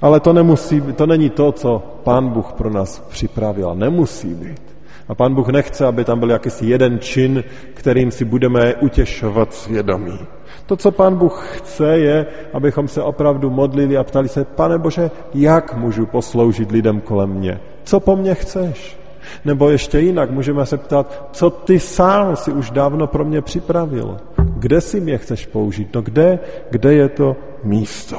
Ale 0.00 0.20
to, 0.20 0.32
nemusí, 0.32 0.80
to 0.80 1.06
není 1.06 1.30
to, 1.30 1.52
co 1.52 1.82
Pán 2.04 2.28
Bůh 2.28 2.52
pro 2.52 2.70
nás 2.70 3.00
připravil. 3.00 3.74
Nemusí 3.74 4.34
být. 4.34 4.62
A 5.08 5.14
pán 5.14 5.34
Bůh 5.34 5.48
nechce, 5.48 5.86
aby 5.86 6.04
tam 6.04 6.20
byl 6.20 6.30
jakýsi 6.30 6.66
jeden 6.66 6.98
čin, 6.98 7.44
kterým 7.74 8.10
si 8.10 8.24
budeme 8.24 8.74
utěšovat 8.74 9.54
svědomí. 9.54 10.18
To, 10.66 10.76
co 10.76 10.90
pán 10.90 11.16
Bůh 11.16 11.48
chce, 11.56 11.98
je, 11.98 12.26
abychom 12.52 12.88
se 12.88 13.02
opravdu 13.02 13.50
modlili 13.50 13.96
a 13.96 14.04
ptali 14.04 14.28
se, 14.28 14.44
pane 14.44 14.78
Bože, 14.78 15.10
jak 15.34 15.76
můžu 15.76 16.06
posloužit 16.06 16.70
lidem 16.70 17.00
kolem 17.00 17.30
mě? 17.30 17.60
Co 17.84 18.00
po 18.00 18.16
mně 18.16 18.34
chceš? 18.34 18.98
Nebo 19.44 19.70
ještě 19.70 20.00
jinak, 20.00 20.30
můžeme 20.30 20.66
se 20.66 20.76
ptát, 20.76 21.28
co 21.32 21.50
ty 21.50 21.80
sám 21.80 22.36
si 22.36 22.52
už 22.52 22.70
dávno 22.70 23.06
pro 23.06 23.24
mě 23.24 23.42
připravil? 23.42 24.16
Kde 24.36 24.80
si 24.80 25.00
mě 25.00 25.18
chceš 25.18 25.46
použít? 25.46 25.94
No 25.94 26.02
kde, 26.02 26.38
kde 26.70 26.94
je 26.94 27.08
to 27.08 27.36
místo? 27.64 28.16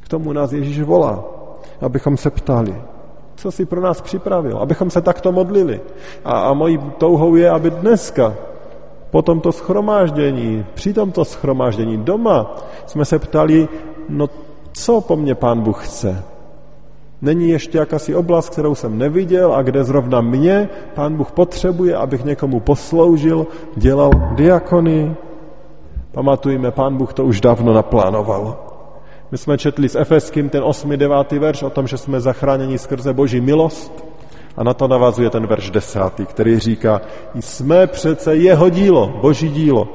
K 0.00 0.08
tomu 0.08 0.32
nás 0.32 0.52
Ježíš 0.52 0.82
volá, 0.82 1.24
abychom 1.80 2.16
se 2.16 2.30
ptali 2.30 2.74
co 3.36 3.52
si 3.52 3.66
pro 3.66 3.80
nás 3.80 4.00
připravil, 4.00 4.58
abychom 4.58 4.90
se 4.90 5.00
takto 5.00 5.32
modlili. 5.32 5.80
A, 6.24 6.40
a 6.40 6.52
mojí 6.52 6.78
touhou 6.98 7.36
je, 7.36 7.50
aby 7.50 7.70
dneska, 7.70 8.34
po 9.10 9.22
tomto 9.22 9.52
schromáždění, 9.52 10.64
při 10.74 10.92
tomto 10.92 11.24
schromáždění 11.24 11.96
doma, 11.96 12.56
jsme 12.86 13.04
se 13.04 13.18
ptali, 13.18 13.68
no 14.08 14.28
co 14.72 15.00
po 15.00 15.16
mně 15.16 15.34
pán 15.34 15.60
Bůh 15.60 15.86
chce? 15.86 16.22
Není 17.22 17.48
ještě 17.48 17.78
jakási 17.78 18.14
oblast, 18.14 18.48
kterou 18.48 18.74
jsem 18.74 18.98
neviděl 18.98 19.54
a 19.54 19.62
kde 19.62 19.84
zrovna 19.84 20.20
mě 20.20 20.68
pán 20.94 21.16
Bůh 21.16 21.32
potřebuje, 21.32 21.96
abych 21.96 22.24
někomu 22.24 22.60
posloužil, 22.60 23.46
dělal 23.76 24.10
diakony? 24.34 25.16
Pamatujme, 26.12 26.70
pán 26.70 26.96
Bůh 26.96 27.12
to 27.12 27.24
už 27.24 27.40
dávno 27.40 27.72
naplánoval. 27.72 28.65
My 29.36 29.40
jsme 29.40 29.58
četli 29.58 29.88
s 29.88 29.94
Efeským 29.94 30.48
ten 30.48 30.64
8. 30.64 30.96
9. 30.96 31.32
verš 31.32 31.62
o 31.62 31.70
tom, 31.70 31.86
že 31.86 31.96
jsme 31.96 32.20
zachráněni 32.20 32.78
skrze 32.78 33.12
Boží 33.12 33.40
milost 33.40 34.04
a 34.56 34.64
na 34.64 34.74
to 34.74 34.88
navazuje 34.88 35.30
ten 35.30 35.46
verš 35.46 35.70
10., 35.70 36.00
který 36.26 36.58
říká, 36.58 37.00
jsme 37.40 37.86
přece 37.86 38.36
jeho 38.36 38.70
dílo, 38.70 39.18
Boží 39.20 39.48
dílo. 39.48 39.88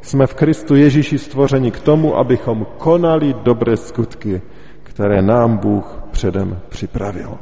Jsme 0.00 0.26
v 0.26 0.34
Kristu 0.34 0.74
Ježíši 0.74 1.18
stvořeni 1.18 1.70
k 1.70 1.80
tomu, 1.80 2.16
abychom 2.16 2.66
konali 2.78 3.34
dobré 3.42 3.76
skutky, 3.76 4.42
které 4.82 5.22
nám 5.22 5.56
Bůh 5.56 6.02
předem 6.10 6.58
připravil. 6.68 7.38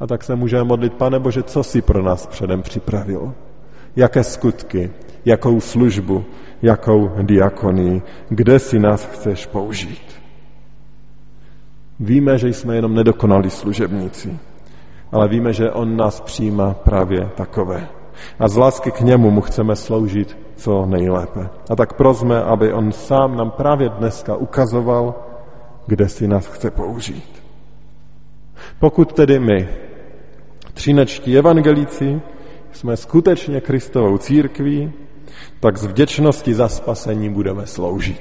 A 0.00 0.06
tak 0.06 0.24
se 0.24 0.36
můžeme 0.36 0.64
modlit, 0.64 0.94
pane 0.94 1.18
Bože, 1.18 1.42
co 1.42 1.62
si 1.62 1.82
pro 1.82 2.02
nás 2.02 2.26
předem 2.26 2.62
připravil? 2.62 3.34
Jaké 3.96 4.24
skutky, 4.24 4.90
jakou 5.24 5.60
službu, 5.60 6.24
jakou 6.62 7.10
diakonii, 7.22 8.02
kde 8.28 8.58
si 8.58 8.78
nás 8.78 9.04
chceš 9.04 9.46
použít? 9.46 10.19
Víme, 12.00 12.38
že 12.38 12.48
jsme 12.48 12.76
jenom 12.76 12.94
nedokonalí 12.94 13.50
služebníci, 13.50 14.38
ale 15.12 15.28
víme, 15.28 15.52
že 15.52 15.70
On 15.70 15.96
nás 15.96 16.20
přijímá 16.20 16.74
právě 16.74 17.30
takové. 17.34 17.88
A 18.38 18.48
z 18.48 18.56
lásky 18.56 18.90
k 18.90 19.00
němu 19.00 19.30
mu 19.30 19.40
chceme 19.40 19.76
sloužit 19.76 20.38
co 20.56 20.86
nejlépe. 20.86 21.48
A 21.70 21.76
tak 21.76 21.92
prosme, 21.92 22.42
aby 22.42 22.72
on 22.72 22.92
sám 22.92 23.36
nám 23.36 23.50
právě 23.50 23.88
dneska 23.88 24.36
ukazoval, 24.36 25.14
kde 25.86 26.08
si 26.08 26.28
nás 26.28 26.46
chce 26.46 26.70
použít. 26.70 27.42
Pokud 28.78 29.12
tedy 29.12 29.38
my, 29.38 29.68
třinečtí 30.74 31.38
evangelíci, 31.38 32.20
jsme 32.72 32.96
skutečně 32.96 33.60
Kristovou 33.60 34.18
církví, 34.18 34.92
tak 35.60 35.76
z 35.76 35.84
vděčnosti 35.84 36.54
za 36.54 36.68
spasení 36.68 37.28
budeme 37.28 37.66
sloužit, 37.66 38.20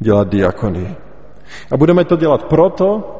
dělat 0.00 0.28
diakonii. 0.28 1.05
A 1.70 1.76
budeme 1.76 2.04
to 2.04 2.16
dělat 2.16 2.44
proto, 2.44 3.12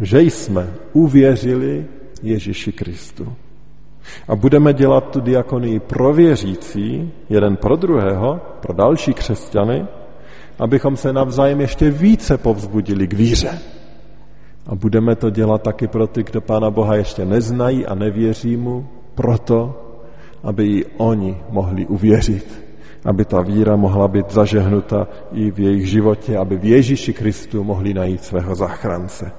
že 0.00 0.22
jsme 0.22 0.74
uvěřili 0.92 1.86
Ježíši 2.22 2.72
Kristu. 2.72 3.32
A 4.28 4.36
budeme 4.36 4.72
dělat 4.72 5.10
tu 5.10 5.20
diakonii 5.20 5.80
pro 5.80 6.12
věřící, 6.12 7.12
jeden 7.30 7.56
pro 7.56 7.76
druhého, 7.76 8.40
pro 8.60 8.74
další 8.74 9.14
křesťany, 9.14 9.86
abychom 10.58 10.96
se 10.96 11.12
navzájem 11.12 11.60
ještě 11.60 11.90
více 11.90 12.38
povzbudili 12.38 13.06
k 13.06 13.12
víře. 13.12 13.58
A 14.66 14.74
budeme 14.74 15.16
to 15.16 15.30
dělat 15.30 15.62
taky 15.62 15.88
pro 15.88 16.06
ty, 16.06 16.22
kdo 16.22 16.40
Pána 16.40 16.70
Boha 16.70 16.94
ještě 16.96 17.24
neznají 17.24 17.86
a 17.86 17.94
nevěří 17.94 18.56
mu, 18.56 18.86
proto, 19.14 19.82
aby 20.42 20.66
i 20.66 20.84
oni 20.96 21.36
mohli 21.50 21.86
uvěřit 21.86 22.64
aby 23.04 23.24
ta 23.24 23.40
víra 23.40 23.76
mohla 23.76 24.08
být 24.08 24.30
zažehnuta 24.30 25.08
i 25.32 25.50
v 25.50 25.60
jejich 25.60 25.90
životě, 25.90 26.38
aby 26.38 26.56
v 26.56 26.64
Ježíši 26.64 27.12
Kristu 27.12 27.64
mohli 27.64 27.94
najít 27.94 28.24
svého 28.24 28.54
záchrance. 28.54 29.32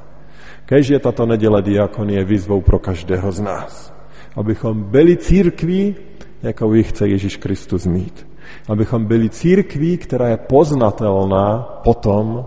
Kež 0.66 0.90
je 0.90 1.00
tato 1.00 1.26
neděle 1.26 1.62
diakonie 1.62 2.24
výzvou 2.24 2.62
pro 2.62 2.80
každého 2.80 3.32
z 3.32 3.40
nás. 3.40 3.94
Abychom 4.36 4.84
byli 4.84 5.18
církví, 5.18 5.96
jakou 6.44 6.74
ji 6.74 6.84
chce 6.84 7.08
Ježíš 7.08 7.38
Kristus 7.38 7.86
mít. 7.86 8.28
Abychom 8.70 9.06
byli 9.06 9.30
církví, 9.30 9.98
která 9.98 10.28
je 10.28 10.38
poznatelná 10.38 11.80
potom, 11.84 12.46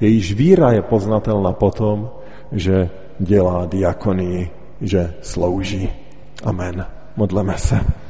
jejíž 0.00 0.34
víra 0.34 0.72
je 0.72 0.82
poznatelná 0.82 1.52
potom, 1.52 2.10
že 2.52 2.90
dělá 3.18 3.66
diakonii, 3.66 4.50
že 4.80 5.14
slouží. 5.20 5.90
Amen. 6.44 6.86
Modleme 7.16 7.58
se. 7.58 8.07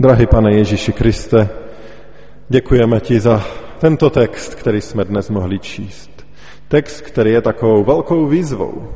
Drahý 0.00 0.26
pane 0.26 0.52
Ježíši 0.54 0.92
Kriste, 0.92 1.48
děkujeme 2.48 3.00
ti 3.00 3.20
za 3.20 3.44
tento 3.78 4.10
text, 4.10 4.54
který 4.54 4.80
jsme 4.80 5.04
dnes 5.04 5.30
mohli 5.30 5.58
číst. 5.58 6.26
Text, 6.68 7.00
který 7.00 7.30
je 7.30 7.42
takovou 7.42 7.84
velkou 7.84 8.26
výzvou. 8.26 8.88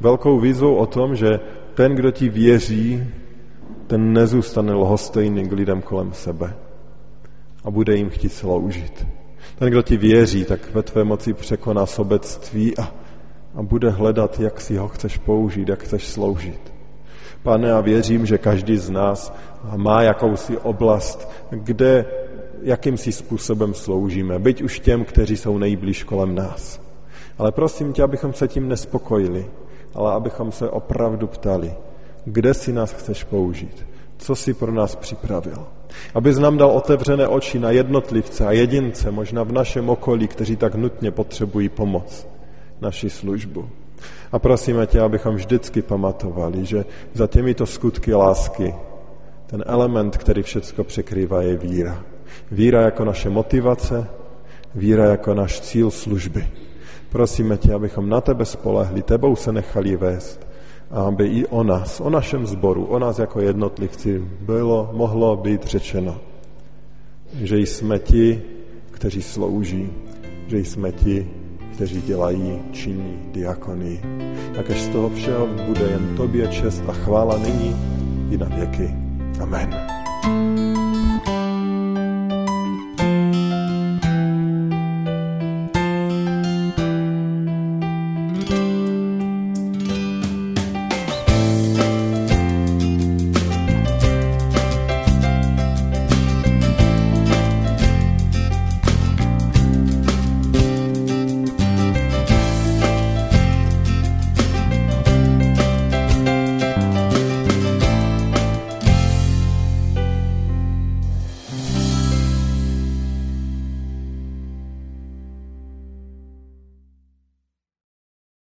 Velkou 0.00 0.40
výzvou 0.40 0.74
o 0.74 0.86
tom, 0.86 1.16
že 1.16 1.40
ten, 1.74 1.94
kdo 1.94 2.10
ti 2.10 2.28
věří, 2.28 3.02
ten 3.86 4.12
nezůstane 4.12 4.74
lhostejný 4.74 5.48
k 5.48 5.52
lidem 5.52 5.82
kolem 5.82 6.12
sebe 6.12 6.54
a 7.64 7.70
bude 7.70 7.96
jim 7.96 8.10
chtít 8.10 8.32
sloužit. 8.32 9.06
Ten, 9.58 9.70
kdo 9.70 9.82
ti 9.82 9.96
věří, 9.96 10.44
tak 10.44 10.74
ve 10.74 10.82
tvé 10.82 11.04
moci 11.04 11.34
překoná 11.34 11.86
sobectví 11.86 12.78
a, 12.78 12.92
a 13.54 13.62
bude 13.62 13.90
hledat, 13.90 14.40
jak 14.40 14.60
si 14.60 14.76
ho 14.76 14.88
chceš 14.88 15.18
použít, 15.18 15.68
jak 15.68 15.82
chceš 15.82 16.06
sloužit. 16.06 16.77
Pane, 17.48 17.72
a 17.72 17.80
věřím, 17.80 18.26
že 18.26 18.38
každý 18.38 18.76
z 18.76 18.90
nás 18.90 19.32
má 19.76 20.02
jakousi 20.02 20.58
oblast, 20.58 21.32
kde 21.50 22.04
jakýmsi 22.62 23.12
způsobem 23.12 23.74
sloužíme, 23.74 24.38
byť 24.38 24.62
už 24.62 24.80
těm, 24.80 25.04
kteří 25.04 25.36
jsou 25.36 25.58
nejblíž 25.58 26.04
kolem 26.04 26.34
nás. 26.34 26.80
Ale 27.38 27.52
prosím 27.52 27.92
tě, 27.92 28.02
abychom 28.02 28.32
se 28.32 28.48
tím 28.48 28.68
nespokojili, 28.68 29.46
ale 29.94 30.12
abychom 30.12 30.52
se 30.52 30.70
opravdu 30.70 31.26
ptali, 31.26 31.72
kde 32.24 32.54
si 32.54 32.72
nás 32.72 32.92
chceš 32.92 33.24
použít, 33.24 33.86
co 34.18 34.36
si 34.36 34.54
pro 34.54 34.72
nás 34.72 34.96
připravil. 34.96 35.66
Abys 36.14 36.38
nám 36.38 36.58
dal 36.58 36.70
otevřené 36.70 37.28
oči 37.28 37.58
na 37.58 37.70
jednotlivce 37.70 38.46
a 38.46 38.52
jedince, 38.52 39.10
možná 39.10 39.42
v 39.42 39.52
našem 39.52 39.90
okolí, 39.90 40.28
kteří 40.28 40.56
tak 40.56 40.74
nutně 40.74 41.10
potřebují 41.10 41.68
pomoc, 41.68 42.28
naši 42.80 43.10
službu. 43.10 43.68
A 44.32 44.38
prosíme 44.38 44.86
tě, 44.86 45.00
abychom 45.00 45.34
vždycky 45.34 45.82
pamatovali, 45.82 46.64
že 46.64 46.84
za 47.14 47.26
těmito 47.26 47.66
skutky 47.66 48.14
lásky 48.14 48.74
ten 49.46 49.64
element, 49.66 50.16
který 50.16 50.42
všechno 50.42 50.84
překrývá, 50.84 51.42
je 51.42 51.56
víra. 51.56 52.04
Víra 52.50 52.82
jako 52.82 53.04
naše 53.04 53.30
motivace, 53.30 54.06
víra 54.74 55.04
jako 55.04 55.34
náš 55.34 55.60
cíl 55.60 55.90
služby. 55.90 56.48
Prosíme 57.08 57.56
tě, 57.56 57.74
abychom 57.74 58.08
na 58.08 58.20
tebe 58.20 58.44
spolehli, 58.44 59.02
tebou 59.02 59.36
se 59.36 59.52
nechali 59.52 59.96
vést 59.96 60.48
a 60.90 61.02
aby 61.02 61.26
i 61.26 61.46
o 61.46 61.62
nás, 61.62 62.00
o 62.00 62.10
našem 62.10 62.46
sboru, 62.46 62.84
o 62.84 62.98
nás 62.98 63.18
jako 63.18 63.40
jednotlivci 63.40 64.24
bylo, 64.40 64.90
mohlo 64.92 65.36
být 65.36 65.64
řečeno, 65.64 66.20
že 67.34 67.58
jsme 67.58 67.98
ti, 67.98 68.42
kteří 68.90 69.22
slouží, 69.22 69.92
že 70.46 70.58
jsme 70.58 70.92
ti, 70.92 71.30
kteří 71.78 72.02
dělají, 72.02 72.58
činí 72.72 73.18
diakony. 73.32 74.00
Jakéž 74.56 74.82
z 74.82 74.88
toho 74.88 75.10
všeho 75.10 75.46
bude 75.46 75.84
jen 75.84 76.16
tobě 76.16 76.48
čest 76.48 76.82
a 76.88 76.92
chvála 76.92 77.38
nyní 77.38 77.76
i 78.30 78.36
na 78.36 78.46
věky. 78.46 78.94
Amen. 79.40 80.77